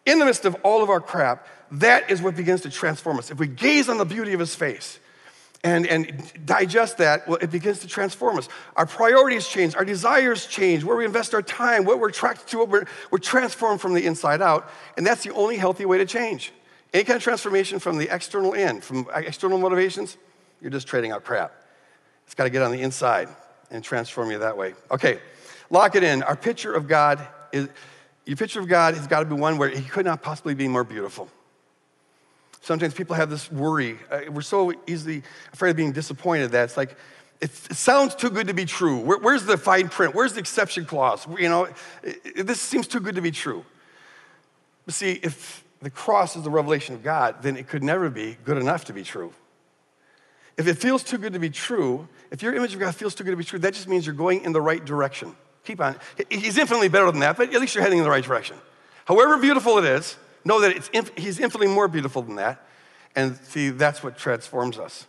[0.05, 3.29] in the midst of all of our crap, that is what begins to transform us.
[3.29, 4.99] If we gaze on the beauty of his face
[5.67, 8.47] and, and digest that, well, it begins to transform us.
[8.75, 12.63] Our priorities change, our desires change, where we invest our time, what we're attracted to,
[12.63, 14.69] we're, we're transformed from the inside out.
[14.95, 16.53] And that's the only healthy way to change.
[16.93, 20.17] Any kind of transformation from the external in, from external motivations,
[20.61, 21.51] you're just trading out crap.
[22.25, 23.27] It's got to get on the inside
[23.69, 24.73] and transform you that way.
[24.89, 25.19] Okay,
[25.69, 26.23] lock it in.
[26.23, 27.67] Our picture of God is,
[28.25, 30.67] your picture of God has got to be one where he could not possibly be
[30.67, 31.29] more beautiful.
[32.67, 33.97] Sometimes people have this worry.
[34.11, 36.97] Uh, we're so easily afraid of being disappointed that it's like,
[37.39, 38.99] it, sounds too good to be true.
[38.99, 40.13] Where, where's the fine print?
[40.13, 41.25] Where's the exception clause?
[41.39, 41.75] You know, it,
[42.25, 43.63] it, this seems too good to be true.
[44.85, 48.35] But see, if the cross is the revelation of God, then it could never be
[48.43, 49.31] good enough to be true.
[50.57, 53.23] If it feels too good to be true, if your image of God feels too
[53.23, 55.33] good to be true, that just means you're going in the right direction.
[55.63, 55.95] Keep on.
[56.29, 58.57] He's infinitely better than that, but at least you're heading in the right direction.
[59.05, 62.65] However beautiful it is, Know that He's infinitely more beautiful than that.
[63.15, 65.05] And see, that's what transforms us.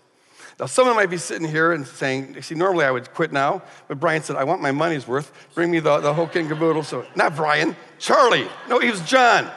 [0.58, 4.00] Now, someone might be sitting here and saying, see, normally I would quit now, but
[4.00, 5.30] Brian said, I want my money's worth.
[5.54, 6.82] Bring me the, the whole king caboodle.
[6.82, 8.48] So, not Brian, Charlie.
[8.68, 9.48] No, he was John.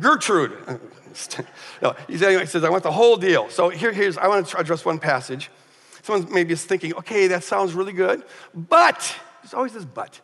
[0.00, 0.52] Gertrude.
[1.82, 3.50] no, he says, I want the whole deal.
[3.50, 5.50] So here, here's, I want to address one passage.
[6.02, 10.20] Someone maybe is thinking, okay, that sounds really good, but, there's always this but.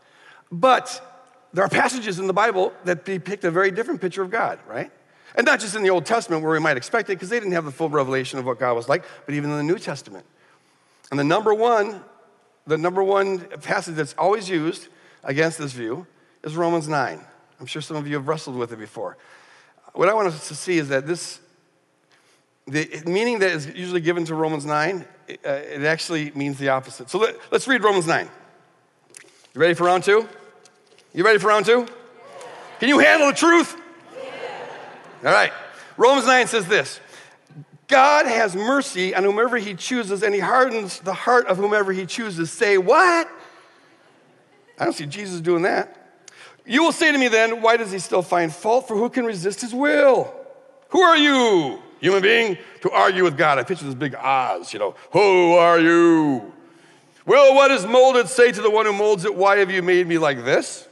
[0.50, 1.17] But
[1.52, 4.90] there are passages in the Bible that depict a very different picture of God, right?
[5.34, 7.52] And not just in the Old Testament where we might expect it, because they didn't
[7.52, 10.24] have the full revelation of what God was like, but even in the New Testament.
[11.10, 12.02] And the number one,
[12.66, 14.88] the number one passage that's always used
[15.24, 16.06] against this view
[16.42, 17.20] is Romans 9.
[17.60, 19.16] I'm sure some of you have wrestled with it before.
[19.94, 21.40] What I want us to see is that this,
[22.66, 26.68] the meaning that is usually given to Romans 9, it, uh, it actually means the
[26.68, 27.10] opposite.
[27.10, 28.28] So let, let's read Romans 9.
[29.54, 30.28] You ready for round two?
[31.14, 31.86] You ready for round two?
[32.80, 33.76] Can you handle the truth?
[35.24, 35.52] All right.
[35.96, 37.00] Romans 9 says this
[37.88, 42.06] God has mercy on whomever he chooses, and he hardens the heart of whomever he
[42.06, 42.52] chooses.
[42.52, 43.28] Say, what?
[44.78, 45.94] I don't see Jesus doing that.
[46.66, 48.86] You will say to me then, why does he still find fault?
[48.86, 50.32] For who can resist his will?
[50.90, 53.58] Who are you, human being, to argue with God?
[53.58, 54.94] I picture this big Oz, you know.
[55.12, 56.52] Who are you?
[57.24, 60.06] Will what is molded say to the one who molds it, Why have you made
[60.06, 60.87] me like this?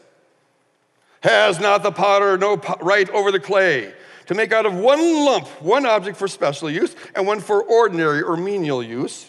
[1.27, 3.93] Has not the potter no right over the clay
[4.27, 8.23] to make out of one lump one object for special use and one for ordinary
[8.23, 9.29] or menial use?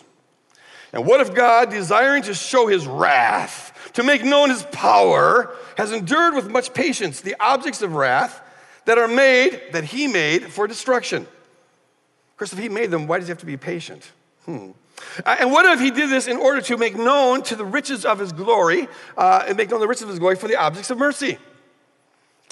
[0.93, 5.91] And what if God, desiring to show his wrath, to make known his power, has
[5.91, 8.41] endured with much patience the objects of wrath
[8.85, 11.23] that are made, that he made for destruction?
[11.23, 14.11] Of course, if he made them, why does he have to be patient?
[14.45, 14.69] Hmm.
[15.25, 18.05] Uh, and what if he did this in order to make known to the riches
[18.05, 18.87] of his glory,
[19.17, 21.39] uh, and make known the riches of his glory for the objects of mercy?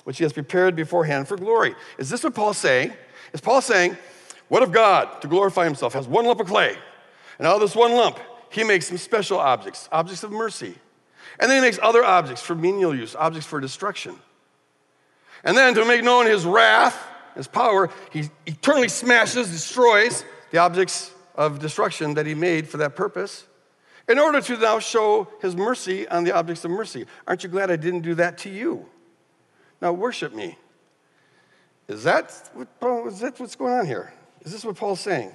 [0.06, 1.76] Which he has prepared beforehand for glory.
[1.98, 2.94] Is this what Paul's saying?
[3.34, 3.98] Is Paul saying,
[4.48, 6.78] what if God, to glorify himself, has one lump of clay,
[7.38, 10.76] and out of this one lump, he makes some special objects, objects of mercy.
[11.40, 14.16] And then he makes other objects for menial use, objects for destruction.
[15.44, 16.96] And then to make known his wrath,
[17.36, 22.96] his power, he eternally smashes, destroys the objects of destruction that he made for that
[22.96, 23.46] purpose
[24.08, 27.06] in order to now show his mercy on the objects of mercy.
[27.28, 28.86] Aren't you glad I didn't do that to you?
[29.82, 30.58] Now worship me.
[31.88, 34.14] Is that, what Paul, is that what's going on here?
[34.44, 35.32] Is this what Paul's saying?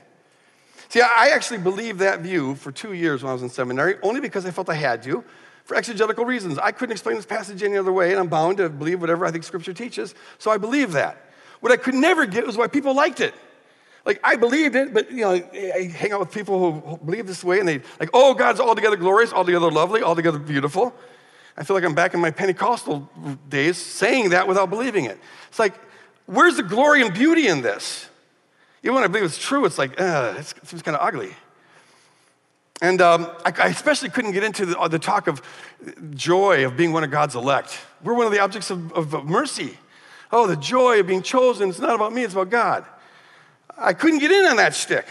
[0.88, 4.20] See, I actually believed that view for two years when I was in seminary, only
[4.20, 5.22] because I felt I had to,
[5.64, 6.58] for exegetical reasons.
[6.58, 9.30] I couldn't explain this passage any other way, and I'm bound to believe whatever I
[9.30, 11.30] think Scripture teaches, so I believe that.
[11.60, 13.34] What I could never get was why people liked it.
[14.04, 17.44] Like, I believed it, but, you know, I hang out with people who believe this
[17.44, 20.94] way, and they, like, oh, God's altogether glorious, altogether lovely, altogether beautiful.
[21.56, 23.08] I feel like I'm back in my Pentecostal
[23.48, 25.18] days saying that without believing it.
[25.48, 25.74] It's like,
[26.26, 28.08] where's the glory and beauty in this?
[28.82, 31.34] Even when I believe it's true, it's like, uh, it seems kind of ugly.
[32.80, 35.42] And um, I, I, especially couldn't get into the, uh, the, talk of
[36.14, 37.78] joy of being one of God's elect.
[38.02, 39.76] We're one of the objects of, of, of mercy.
[40.32, 41.68] Oh, the joy of being chosen.
[41.68, 42.86] It's not about me, it's about God.
[43.76, 45.06] I couldn't get in on that stick.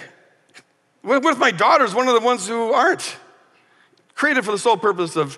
[1.02, 3.18] What if my daughter's one of the ones who aren't?
[4.16, 5.38] Created for the sole purpose of,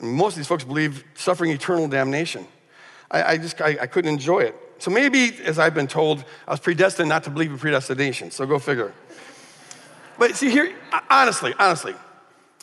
[0.00, 2.46] most of these folks believe, suffering eternal damnation.
[3.10, 4.54] I, I just, I, I couldn't enjoy it.
[4.78, 8.30] So maybe, as I've been told, I was predestined not to believe in predestination.
[8.30, 8.92] So go figure.
[10.18, 10.74] But see, here,
[11.10, 11.94] honestly, honestly,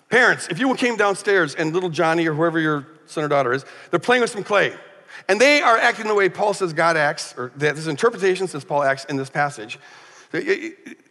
[0.09, 3.65] parents, if you came downstairs and little Johnny or whoever your son or daughter is,
[3.89, 4.75] they're playing with some clay,
[5.27, 8.63] and they are acting the way Paul says God acts, or that this interpretation says
[8.63, 9.79] Paul acts in this passage,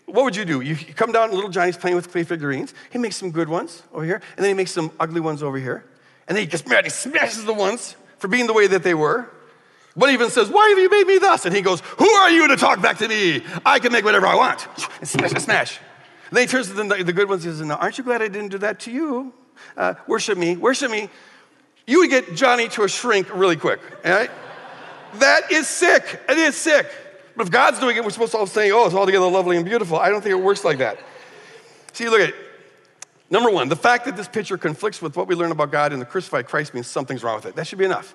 [0.06, 0.60] what would you do?
[0.60, 2.74] You come down, and little Johnny's playing with clay figurines.
[2.90, 5.58] He makes some good ones over here, and then he makes some ugly ones over
[5.58, 5.84] here.
[6.32, 9.28] And then he just he smashes the ones for being the way that they were.
[9.94, 11.44] One even says, Why have you made me thus?
[11.44, 13.42] And he goes, Who are you to talk back to me?
[13.66, 14.66] I can make whatever I want.
[15.00, 15.78] And smash, smash.
[16.30, 18.22] And then he turns to the, the good ones and says, Now, aren't you glad
[18.22, 19.34] I didn't do that to you?
[19.76, 21.10] Uh, worship me, worship me.
[21.86, 26.18] You would get Johnny to a shrink really quick, that is sick.
[26.30, 26.90] It is sick.
[27.36, 29.66] But if God's doing it, we're supposed to all say, oh, it's altogether lovely and
[29.66, 29.98] beautiful.
[29.98, 30.98] I don't think it works like that.
[31.92, 32.34] See, look at it.
[33.32, 35.98] Number one, the fact that this picture conflicts with what we learn about God in
[35.98, 37.56] the crucified Christ means something's wrong with it.
[37.56, 38.14] That should be enough.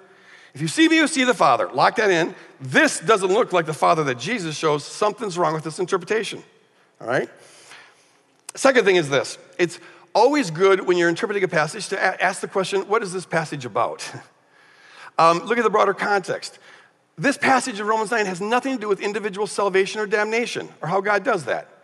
[0.54, 1.68] If you see me, you see the Father.
[1.74, 2.36] Lock that in.
[2.62, 4.86] This doesn't look like the Father that Jesus shows.
[4.86, 6.44] Something's wrong with this interpretation.
[7.02, 7.28] All right?
[8.54, 9.80] Second thing is this it's
[10.14, 13.66] always good when you're interpreting a passage to ask the question, what is this passage
[13.66, 14.08] about?
[15.18, 16.60] um, look at the broader context.
[17.18, 20.88] This passage of Romans 9 has nothing to do with individual salvation or damnation or
[20.88, 21.77] how God does that.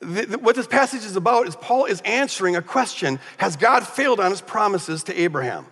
[0.00, 3.86] The, the, what this passage is about is Paul is answering a question Has God
[3.86, 5.66] failed on his promises to Abraham?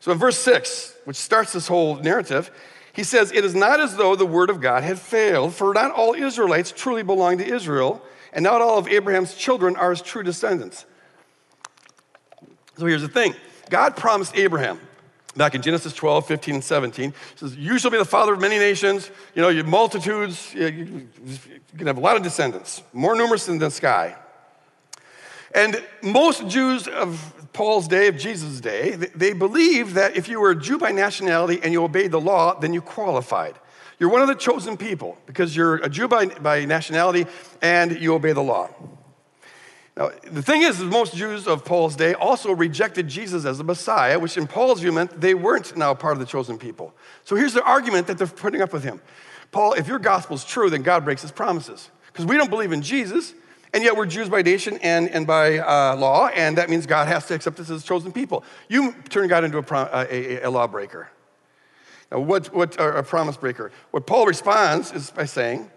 [0.00, 2.50] So in verse 6, which starts this whole narrative,
[2.92, 5.90] he says, It is not as though the word of God had failed, for not
[5.92, 10.22] all Israelites truly belong to Israel and not all of Abraham's children are his true
[10.22, 10.84] descendants.
[12.76, 13.34] So here's the thing
[13.70, 14.80] God promised Abraham
[15.38, 17.10] back in Genesis 12, 15, and 17.
[17.10, 19.10] He says, You shall be the father of many nations.
[19.34, 21.08] You know, your multitudes, you,
[21.76, 24.16] can have a lot of descendants, more numerous than the sky.
[25.54, 30.50] And most Jews of Paul's day, of Jesus' day, they believed that if you were
[30.50, 33.54] a Jew by nationality and you obeyed the law, then you qualified.
[33.98, 37.26] You're one of the chosen people because you're a Jew by, by nationality
[37.62, 38.68] and you obey the law.
[39.98, 44.16] Now, the thing is, most Jews of Paul's day also rejected Jesus as the Messiah,
[44.16, 46.94] which in Paul's view meant they weren't now part of the chosen people.
[47.24, 49.00] So here's the argument that they're putting up with him
[49.50, 51.90] Paul, if your gospel is true, then God breaks his promises.
[52.06, 53.34] Because we don't believe in Jesus,
[53.74, 57.08] and yet we're Jews by nation and, and by uh, law, and that means God
[57.08, 58.44] has to accept us as chosen people.
[58.68, 61.10] You turn God into a, a, a lawbreaker.
[62.12, 63.72] Now, what, what a promise breaker?
[63.90, 65.68] What Paul responds is by saying,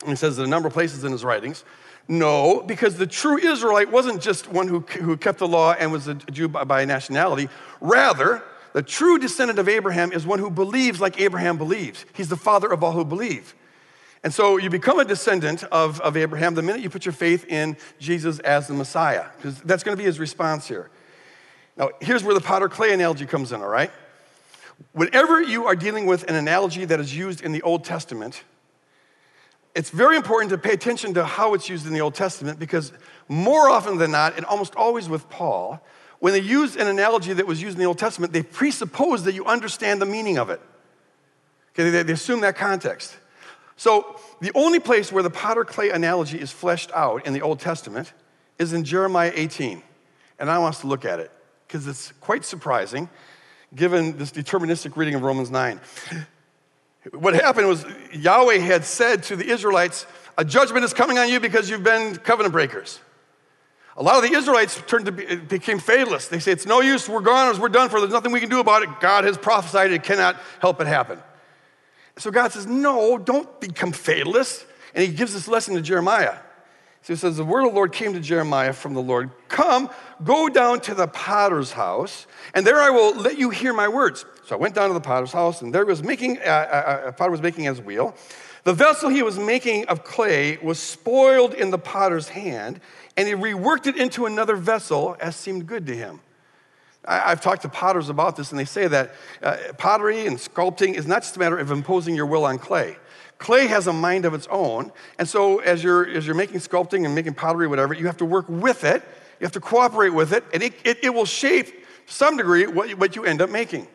[0.00, 1.64] and he says in a number of places in his writings,
[2.06, 6.06] no, because the true Israelite wasn't just one who, who kept the law and was
[6.06, 7.48] a Jew by, by nationality.
[7.80, 8.42] Rather,
[8.74, 12.04] the true descendant of Abraham is one who believes like Abraham believes.
[12.12, 13.54] He's the father of all who believe.
[14.22, 17.46] And so you become a descendant of, of Abraham the minute you put your faith
[17.46, 20.90] in Jesus as the Messiah, because that's going to be his response here.
[21.76, 23.90] Now, here's where the potter clay analogy comes in, all right?
[24.92, 28.42] Whenever you are dealing with an analogy that is used in the Old Testament,
[29.74, 32.92] it's very important to pay attention to how it's used in the Old Testament because
[33.28, 35.84] more often than not, and almost always with Paul,
[36.20, 39.34] when they use an analogy that was used in the Old Testament, they presuppose that
[39.34, 40.60] you understand the meaning of it.
[41.72, 43.16] Okay, they, they assume that context.
[43.76, 47.58] So the only place where the potter clay analogy is fleshed out in the Old
[47.58, 48.12] Testament
[48.58, 49.82] is in Jeremiah 18.
[50.38, 51.32] And I want us to look at it
[51.66, 53.08] because it's quite surprising
[53.74, 55.80] given this deterministic reading of Romans 9.
[57.12, 60.06] What happened was Yahweh had said to the Israelites,
[60.38, 63.00] A judgment is coming on you because you've been covenant breakers.
[63.96, 66.28] A lot of the Israelites turned to be, became fatalists.
[66.28, 68.60] They say, It's no use, we're gone, we're done for, there's nothing we can do
[68.60, 68.88] about it.
[69.00, 71.20] God has prophesied it, cannot help it happen.
[72.16, 74.64] So God says, No, don't become fatalists.
[74.94, 76.36] And he gives this lesson to Jeremiah.
[77.02, 79.90] So he says, The word of the Lord came to Jeremiah from the Lord Come,
[80.24, 84.24] go down to the potter's house, and there I will let you hear my words.
[84.46, 87.08] So I went down to the potter's house, and there was making, uh, uh, uh,
[87.08, 88.14] a potter was making his wheel.
[88.64, 92.80] The vessel he was making of clay was spoiled in the potter's hand,
[93.16, 96.20] and he reworked it into another vessel as seemed good to him.
[97.06, 100.94] I, have talked to potters about this, and they say that uh, pottery and sculpting
[100.94, 102.96] is not just a matter of imposing your will on clay.
[103.38, 104.92] Clay has a mind of its own.
[105.18, 108.24] And so, as you're, as you're making sculpting and making pottery, whatever, you have to
[108.24, 109.02] work with it.
[109.40, 112.90] You have to cooperate with it, and it, it, it will shape some degree, what,
[112.92, 113.86] what you end up making.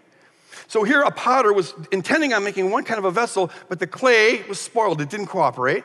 [0.70, 3.88] So here, a potter was intending on making one kind of a vessel, but the
[3.88, 5.01] clay was spoiled.
[5.01, 5.84] It didn't cooperate.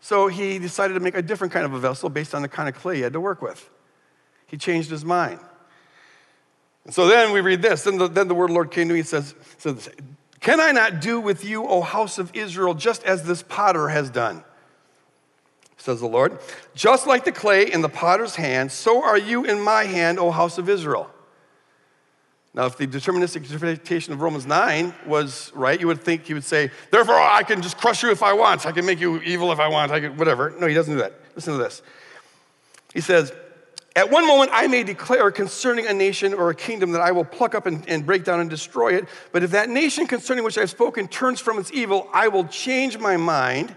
[0.00, 2.68] So he decided to make a different kind of a vessel based on the kind
[2.68, 3.70] of clay he had to work with.
[4.46, 5.40] He changed his mind.
[6.84, 7.84] And so then we read this.
[7.84, 9.88] Then the, then the word the Lord came to me and says, says,
[10.40, 14.10] Can I not do with you, O house of Israel, just as this potter has
[14.10, 14.44] done?
[15.78, 16.38] Says the Lord.
[16.74, 20.30] Just like the clay in the potter's hand, so are you in my hand, O
[20.30, 21.11] house of Israel.
[22.54, 26.44] Now, if the deterministic interpretation of Romans 9 was right, you would think he would
[26.44, 28.66] say, Therefore, I can just crush you if I want.
[28.66, 29.90] I can make you evil if I want.
[29.90, 30.54] I can, whatever.
[30.60, 31.14] No, he doesn't do that.
[31.34, 31.80] Listen to this.
[32.92, 33.32] He says,
[33.96, 37.24] At one moment, I may declare concerning a nation or a kingdom that I will
[37.24, 39.08] pluck up and, and break down and destroy it.
[39.32, 42.98] But if that nation concerning which I've spoken turns from its evil, I will change
[42.98, 43.74] my mind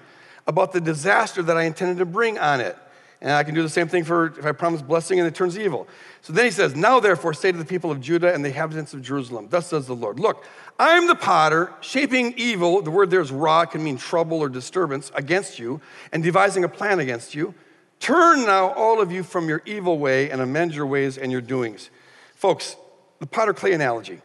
[0.48, 2.78] about the disaster that I intended to bring on it.
[3.22, 5.58] And I can do the same thing for if I promise blessing and it turns
[5.58, 5.88] evil.
[6.26, 8.96] So then he says, Now therefore say to the people of Judah and the inhabitants
[8.96, 10.44] of Jerusalem, Thus says the Lord, Look,
[10.80, 14.50] I am the potter, shaping evil, the word there is ra, can mean trouble or
[14.50, 17.54] disturbance, against you, and devising a plan against you.
[18.00, 21.42] Turn now, all of you, from your evil way and amend your ways and your
[21.42, 21.92] doings.
[22.34, 22.76] Folks,
[23.20, 24.20] the potter clay analogy,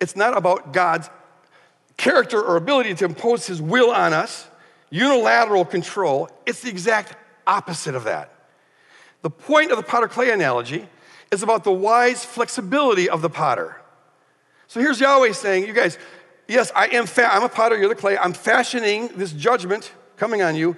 [0.00, 1.10] it's not about God's
[1.96, 4.46] character or ability to impose his will on us,
[4.88, 6.28] unilateral control.
[6.46, 8.30] It's the exact opposite of that.
[9.22, 10.86] The point of the potter clay analogy
[11.34, 13.76] is about the wise flexibility of the potter.
[14.68, 15.98] So here's Yahweh saying, You guys,
[16.48, 18.16] yes, I am, fa- I'm a potter, you're the clay.
[18.16, 20.76] I'm fashioning this judgment coming on you.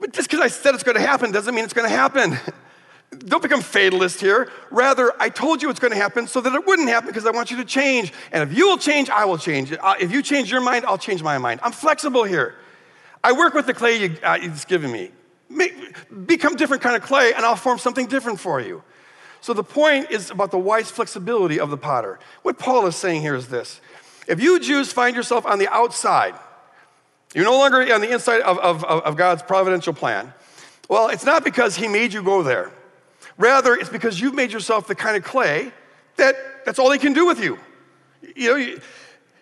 [0.00, 2.36] But just because I said it's going to happen doesn't mean it's going to happen.
[3.18, 4.50] Don't become fatalist here.
[4.70, 7.30] Rather, I told you it's going to happen so that it wouldn't happen because I
[7.30, 8.12] want you to change.
[8.32, 9.72] And if you will change, I will change.
[9.72, 11.60] Uh, if you change your mind, I'll change my mind.
[11.62, 12.56] I'm flexible here.
[13.24, 15.10] I work with the clay you, uh, it's given me.
[15.48, 15.74] Make,
[16.26, 18.82] become different kind of clay, and I'll form something different for you.
[19.40, 22.18] So the point is about the wise flexibility of the potter.
[22.42, 23.80] What Paul is saying here is this
[24.26, 26.34] if you Jews find yourself on the outside,
[27.34, 30.32] you're no longer on the inside of, of, of God's providential plan.
[30.88, 32.70] Well, it's not because He made you go there.
[33.36, 35.72] Rather, it's because you've made yourself the kind of clay
[36.16, 37.58] that that's all He can do with you.
[38.34, 38.76] You know,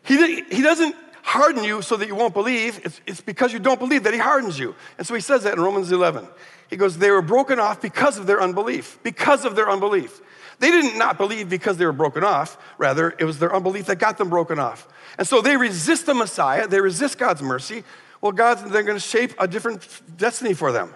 [0.05, 0.95] He, he doesn't
[1.27, 2.81] harden you so that you won't believe.
[2.85, 4.75] It's, it's because you don't believe that He hardens you.
[4.97, 6.27] And so He says that in Romans 11.
[6.71, 8.99] He goes, They were broken off because of their unbelief.
[9.03, 10.21] Because of their unbelief.
[10.61, 12.57] They didn't not believe because they were broken off.
[12.79, 14.89] Rather, it was their unbelief that got them broken off.
[15.19, 17.83] And so they resist the Messiah, they resist God's mercy.
[18.21, 20.95] Well, God's they're going to shape a different destiny for them.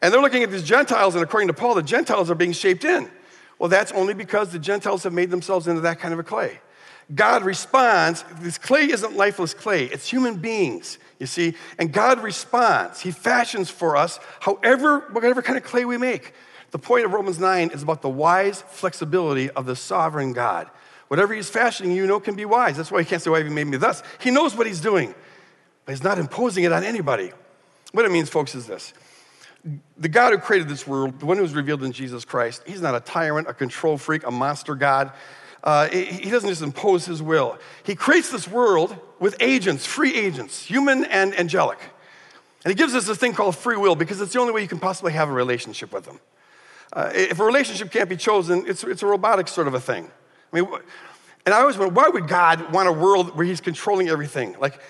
[0.00, 2.84] And they're looking at these Gentiles, and according to Paul, the Gentiles are being shaped
[2.84, 3.10] in.
[3.58, 6.60] Well, that's only because the Gentiles have made themselves into that kind of a clay.
[7.14, 8.24] God responds.
[8.40, 11.54] This clay isn't lifeless clay, it's human beings, you see.
[11.78, 13.00] And God responds.
[13.00, 16.32] He fashions for us however, whatever kind of clay we make.
[16.72, 20.68] The point of Romans 9 is about the wise flexibility of the sovereign God.
[21.08, 22.76] Whatever he's fashioning, you know, can be wise.
[22.76, 24.02] That's why he can't say, Why have you made me thus?
[24.20, 25.14] He knows what he's doing,
[25.84, 27.30] but he's not imposing it on anybody.
[27.92, 28.92] What it means, folks, is this
[29.96, 32.80] the God who created this world, the one who was revealed in Jesus Christ, he's
[32.80, 35.12] not a tyrant, a control freak, a monster God.
[35.66, 37.58] Uh, he doesn't just impose his will.
[37.82, 41.80] He creates this world with agents, free agents, human and angelic.
[42.64, 44.68] And he gives us this thing called free will because it's the only way you
[44.68, 46.20] can possibly have a relationship with him.
[46.92, 50.08] Uh, if a relationship can't be chosen, it's, it's a robotic sort of a thing.
[50.52, 50.68] I mean,
[51.44, 54.54] and I always wonder, why would God want a world where he's controlling everything?
[54.60, 54.80] Like,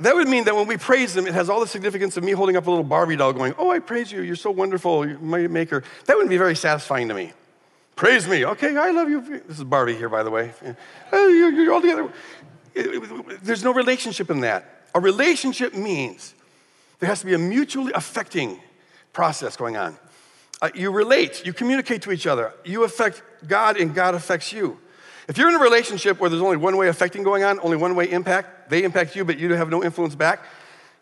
[0.00, 2.32] that would mean that when we praise him, it has all the significance of me
[2.32, 4.22] holding up a little Barbie doll going, Oh, I praise you.
[4.22, 5.06] You're so wonderful.
[5.06, 5.84] You're my maker.
[6.06, 7.32] That wouldn't be very satisfying to me.
[7.96, 8.44] Praise me.
[8.44, 9.20] Okay, I love you.
[9.46, 10.52] This is Barbie here, by the way.
[11.12, 12.12] Oh, you're all together.
[13.42, 14.88] There's no relationship in that.
[14.94, 16.34] A relationship means
[16.98, 18.60] there has to be a mutually affecting
[19.12, 19.96] process going on.
[20.60, 24.78] Uh, you relate, you communicate to each other, you affect God, and God affects you.
[25.28, 27.94] If you're in a relationship where there's only one way affecting going on, only one
[27.94, 30.44] way impact, they impact you, but you have no influence back,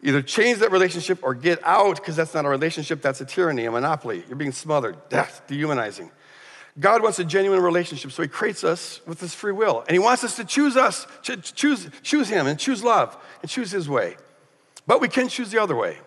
[0.03, 3.65] either change that relationship or get out because that's not a relationship, that's a tyranny,
[3.65, 4.25] a monopoly.
[4.27, 6.11] You're being smothered, death, dehumanizing.
[6.81, 9.81] God wants a genuine relationship, so He creates us with this free will.
[9.81, 13.51] And He wants us to choose us, to choose, choose Him and choose love and
[13.51, 14.17] choose His way.
[14.87, 15.99] But we can choose the other way.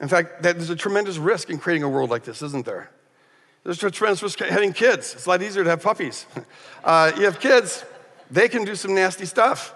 [0.00, 2.90] In fact, there's a tremendous risk in creating a world like this, isn't there?
[3.62, 5.14] There's a tremendous risk having kids.
[5.14, 6.26] It's a lot easier to have puppies.
[6.84, 7.84] Uh, you have kids,
[8.28, 9.72] they can do some nasty stuff.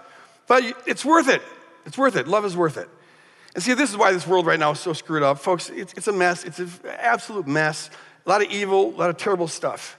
[0.48, 1.40] But it's worth it.
[1.84, 2.26] It's worth it.
[2.26, 2.88] Love is worth it.
[3.54, 5.38] And see, this is why this world right now is so screwed up.
[5.38, 6.44] Folks, it's, it's a mess.
[6.44, 6.68] It's an
[6.98, 7.90] absolute mess
[8.26, 9.98] a lot of evil, a lot of terrible stuff.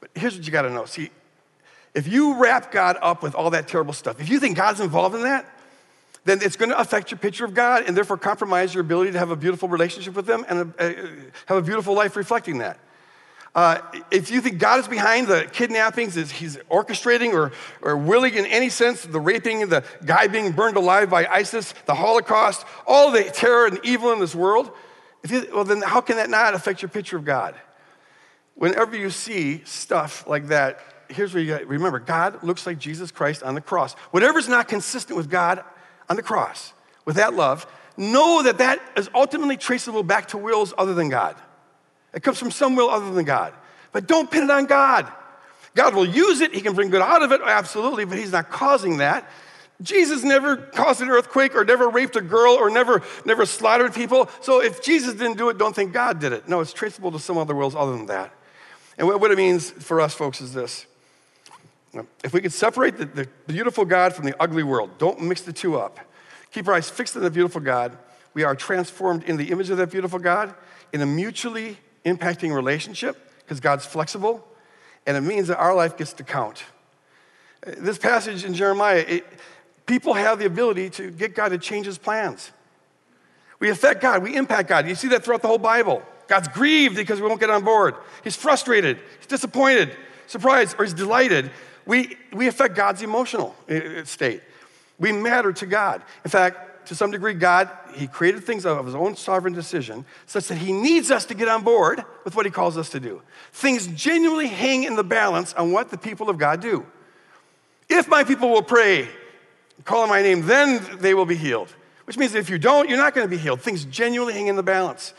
[0.00, 0.84] But here's what you got to know.
[0.84, 1.10] See,
[1.94, 5.14] if you wrap God up with all that terrible stuff, if you think God's involved
[5.14, 5.46] in that,
[6.24, 9.18] then it's going to affect your picture of God and therefore compromise your ability to
[9.18, 10.94] have a beautiful relationship with Him and a, a,
[11.46, 12.78] have a beautiful life reflecting that.
[13.54, 18.44] Uh, if you think God is behind the kidnappings, he's orchestrating or, or willing in
[18.44, 23.24] any sense, the raping, the guy being burned alive by ISIS, the Holocaust, all the
[23.24, 24.70] terror and evil in this world,
[25.24, 27.54] you, well, then how can that not affect your picture of God?
[28.54, 33.10] Whenever you see stuff like that, here's where you got remember God looks like Jesus
[33.10, 33.94] Christ on the cross.
[34.10, 35.62] Whatever's not consistent with God
[36.08, 36.72] on the cross,
[37.04, 41.36] with that love, know that that is ultimately traceable back to wills other than God.
[42.14, 43.52] It comes from some will other than God.
[43.92, 45.10] But don't pin it on God.
[45.74, 48.50] God will use it, He can bring good out of it, absolutely, but He's not
[48.50, 49.28] causing that.
[49.82, 54.28] Jesus never caused an earthquake or never raped a girl or never, never slaughtered people.
[54.40, 56.48] So if Jesus didn't do it, don't think God did it.
[56.48, 58.32] No, it's traceable to some other wills other than that.
[58.98, 60.86] And what it means for us, folks, is this.
[62.24, 65.52] If we could separate the, the beautiful God from the ugly world, don't mix the
[65.52, 66.00] two up.
[66.52, 67.96] Keep our eyes fixed on the beautiful God.
[68.34, 70.54] We are transformed in the image of that beautiful God
[70.92, 74.46] in a mutually impacting relationship because God's flexible,
[75.06, 76.64] and it means that our life gets to count.
[77.66, 79.26] This passage in Jeremiah, it,
[79.86, 82.50] people have the ability to get God to change his plans.
[83.58, 84.86] We affect God, we impact God.
[84.86, 86.02] You see that throughout the whole Bible.
[86.28, 87.94] God's grieved because we won't get on board.
[88.24, 91.50] He's frustrated, he's disappointed, surprised, or he's delighted.
[91.86, 94.42] We, we affect God's emotional uh, uh, state.
[94.98, 96.02] We matter to God.
[96.24, 100.48] In fact, to some degree, God, He created things of His own sovereign decision such
[100.48, 103.22] that He needs us to get on board with what He calls us to do.
[103.52, 106.86] Things genuinely hang in the balance on what the people of God do.
[107.88, 109.08] If my people will pray,
[109.84, 111.74] call on my name, then they will be healed.
[112.04, 113.60] Which means if you don't, you're not going to be healed.
[113.60, 115.12] Things genuinely hang in the balance.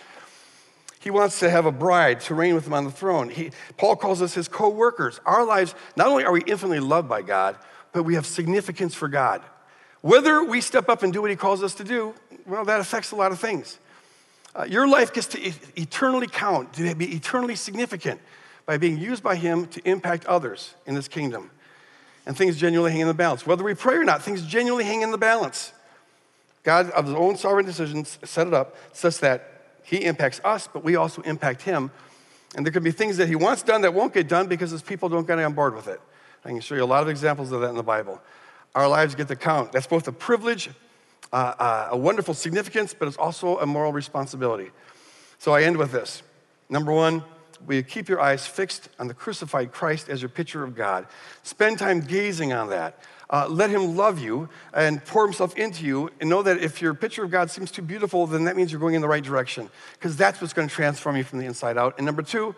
[0.99, 3.29] He wants to have a bride to reign with him on the throne.
[3.29, 5.19] He, Paul calls us his co workers.
[5.25, 7.57] Our lives, not only are we infinitely loved by God,
[7.91, 9.41] but we have significance for God.
[10.01, 12.13] Whether we step up and do what he calls us to do,
[12.45, 13.79] well, that affects a lot of things.
[14.55, 18.19] Uh, your life gets to eternally count, to be eternally significant
[18.65, 21.51] by being used by him to impact others in this kingdom.
[22.27, 23.47] And things genuinely hang in the balance.
[23.47, 25.71] Whether we pray or not, things genuinely hang in the balance.
[26.63, 30.83] God, of his own sovereign decisions, set it up such that he impacts us, but
[30.83, 31.89] we also impact him.
[32.53, 34.81] And there could be things that he wants done that won't get done because his
[34.81, 36.01] people don't get on board with it.
[36.43, 38.21] I can show you a lot of examples of that in the Bible.
[38.75, 39.71] Our lives get to count.
[39.71, 40.69] That's both a privilege,
[41.31, 44.71] uh, uh, a wonderful significance, but it's also a moral responsibility.
[45.39, 46.23] So I end with this.
[46.69, 47.23] Number one,
[47.65, 51.07] will you keep your eyes fixed on the crucified Christ as your picture of God?
[51.43, 52.99] Spend time gazing on that.
[53.29, 56.93] Uh, let him love you and pour himself into you and know that if your
[56.93, 59.69] picture of God seems too beautiful, then that means you're going in the right direction
[59.93, 61.95] because that's what's going to transform you from the inside out.
[61.97, 62.55] And number two,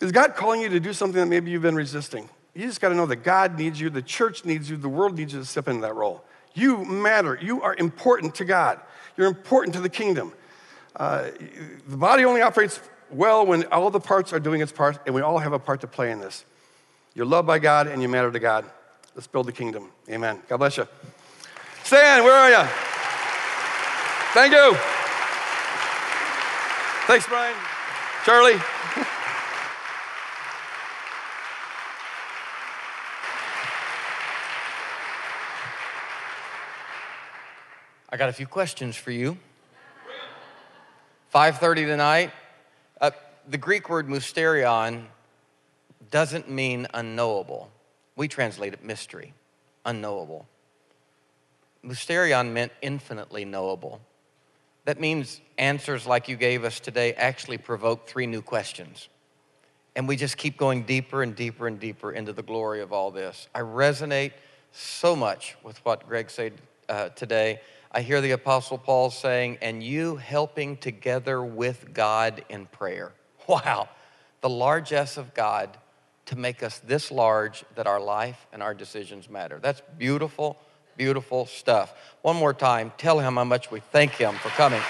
[0.00, 2.28] is God calling you to do something that maybe you've been resisting?
[2.54, 5.16] You just got to know that God needs you, the church needs you, the world
[5.16, 6.24] needs you to step into that role.
[6.54, 7.38] You matter.
[7.40, 8.80] You are important to God.
[9.16, 10.32] You're important to the kingdom.
[10.96, 11.30] Uh,
[11.86, 12.80] the body only operates
[13.12, 15.80] well when all the parts are doing its part, and we all have a part
[15.82, 16.44] to play in this.
[17.14, 18.64] You're loved by God and you matter to God.
[19.14, 19.90] Let's build the kingdom.
[20.08, 20.40] Amen.
[20.48, 20.86] God bless you.
[21.82, 22.68] Stan, where are you?
[24.32, 24.74] Thank you.
[27.06, 27.56] Thanks, Brian.
[28.24, 28.60] Charlie.
[38.12, 39.38] I got a few questions for you.
[41.32, 42.32] 5:30 tonight.
[43.00, 43.10] Uh,
[43.48, 45.04] the Greek word mysterion
[46.10, 47.70] doesn't mean unknowable.
[48.16, 49.32] We translate it mystery,
[49.84, 50.46] unknowable.
[51.84, 54.00] Mysterion meant infinitely knowable.
[54.84, 59.08] That means answers like you gave us today actually provoke three new questions.
[59.96, 63.10] And we just keep going deeper and deeper and deeper into the glory of all
[63.10, 63.48] this.
[63.54, 64.32] I resonate
[64.72, 66.52] so much with what Greg said
[66.88, 67.60] uh, today.
[67.92, 73.12] I hear the Apostle Paul saying, and you helping together with God in prayer.
[73.48, 73.88] Wow,
[74.42, 75.76] the largesse of God
[76.26, 79.58] to make us this large that our life and our decisions matter.
[79.60, 80.56] That's beautiful,
[80.96, 81.92] beautiful stuff.
[82.22, 84.82] One more time, tell him how much we thank him for coming.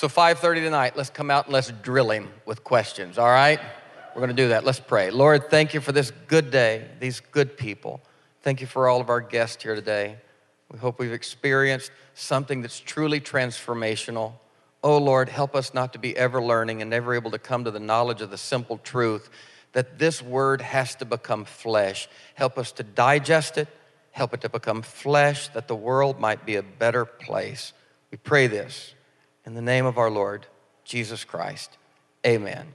[0.00, 3.60] So 5:30 tonight, let's come out and let's drill him with questions, all right?
[4.14, 4.64] We're going to do that.
[4.64, 5.10] Let's pray.
[5.10, 8.00] Lord, thank you for this good day, these good people.
[8.40, 10.16] Thank you for all of our guests here today.
[10.72, 14.32] We hope we've experienced something that's truly transformational.
[14.82, 17.70] Oh Lord, help us not to be ever learning and never able to come to
[17.70, 19.28] the knowledge of the simple truth
[19.72, 22.08] that this word has to become flesh.
[22.36, 23.68] Help us to digest it,
[24.12, 27.74] help it to become flesh, that the world might be a better place.
[28.10, 28.94] We pray this
[29.44, 30.46] in the name of our Lord,
[30.84, 31.76] Jesus Christ.
[32.26, 32.74] Amen.